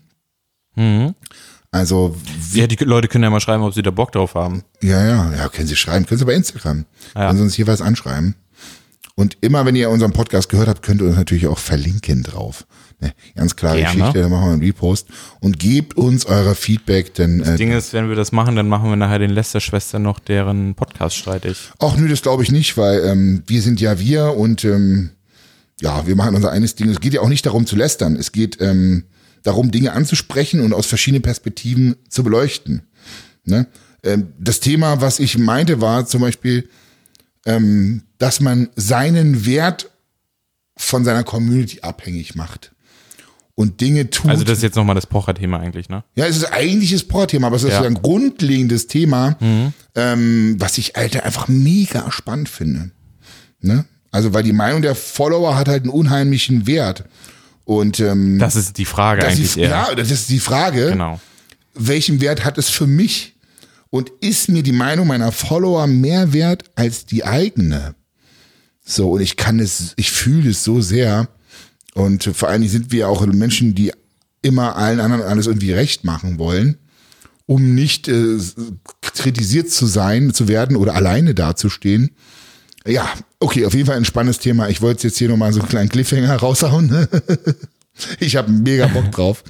[0.75, 1.15] Mhm.
[1.71, 2.15] Also,
[2.51, 4.63] wie, Ja, die Leute können ja mal schreiben, ob sie da Bock drauf haben.
[4.81, 6.85] ja, ja, ja, können Sie schreiben, können Sie bei Instagram.
[7.15, 7.27] Ja.
[7.27, 8.35] Können Sie uns jeweils anschreiben.
[9.19, 12.67] Und immer, wenn ihr unseren Podcast gehört habt, könnt ihr uns natürlich auch verlinken drauf.
[12.99, 13.95] Ne, ganz klare Gerne.
[13.97, 15.07] Geschichte, dann machen wir einen Repost
[15.39, 18.89] und gebt uns euer Feedback, denn äh, Ding ist, wenn wir das machen, dann machen
[18.89, 21.71] wir nachher den Lester-Schwestern noch deren Podcast streitig.
[21.79, 25.09] Ach nö, das glaube ich nicht, weil ähm, wir sind ja wir und ähm,
[25.81, 26.87] ja, wir machen unser eines Ding.
[26.89, 28.17] Es geht ja auch nicht darum zu lästern.
[28.17, 29.05] Es geht ähm,
[29.41, 32.83] darum, Dinge anzusprechen und aus verschiedenen Perspektiven zu beleuchten.
[33.45, 33.65] Ne?
[34.03, 36.69] Ähm, das Thema, was ich meinte, war zum Beispiel,
[37.47, 39.89] ähm, dass man seinen Wert
[40.75, 42.71] von seiner Community abhängig macht
[43.55, 44.29] und Dinge tut.
[44.29, 46.03] Also das ist jetzt nochmal das Pocher-Thema eigentlich, ne?
[46.15, 47.81] Ja, es ist eigentlich das Pro-Thema, aber es ist Ja.
[47.81, 49.35] ein grundlegendes Thema,
[49.95, 52.91] ähm, was ich, Alter, einfach mega spannend finde.
[53.61, 53.85] Ne?
[54.11, 57.05] Also, weil die Meinung der Follower hat halt einen unheimlichen Wert.
[57.65, 59.69] Und ähm, Das ist die Frage eigentlich ist, eher.
[59.69, 61.19] ja, das ist die Frage, Genau.
[61.73, 63.35] welchen Wert hat es für mich?
[63.89, 67.95] Und ist mir die Meinung meiner Follower mehr wert als die eigene?
[68.83, 71.29] So, und ich kann es, ich fühle es so sehr.
[71.93, 73.91] Und vor allen Dingen sind wir auch Menschen, die
[74.41, 76.77] immer allen anderen alles irgendwie recht machen wollen,
[77.45, 78.37] um nicht äh,
[79.01, 82.11] kritisiert zu sein, zu werden oder alleine dazustehen.
[82.85, 84.69] Ja, okay, auf jeden Fall ein spannendes Thema.
[84.69, 87.07] Ich wollte jetzt hier nochmal so einen kleinen Cliffhanger raushauen.
[88.19, 89.43] ich habe mega Bock drauf.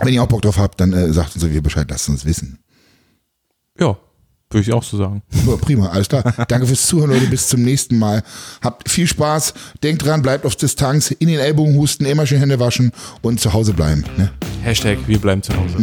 [0.00, 2.58] Wenn ihr auch Bock drauf habt, dann äh, sagt uns irgendwie Bescheid, lasst uns wissen.
[3.78, 3.96] Ja,
[4.50, 5.22] würde ich auch so sagen.
[5.46, 6.22] Ja, prima, alles klar.
[6.48, 7.26] Danke fürs Zuhören, Leute.
[7.26, 8.22] Bis zum nächsten Mal.
[8.62, 9.54] Habt viel Spaß.
[9.82, 13.52] Denkt dran, bleibt auf Distanz, in den Ellbogen husten, immer schön Hände waschen und zu
[13.52, 14.04] Hause bleiben.
[14.16, 14.30] Ne?
[14.62, 15.76] Hashtag, wir bleiben zu Hause.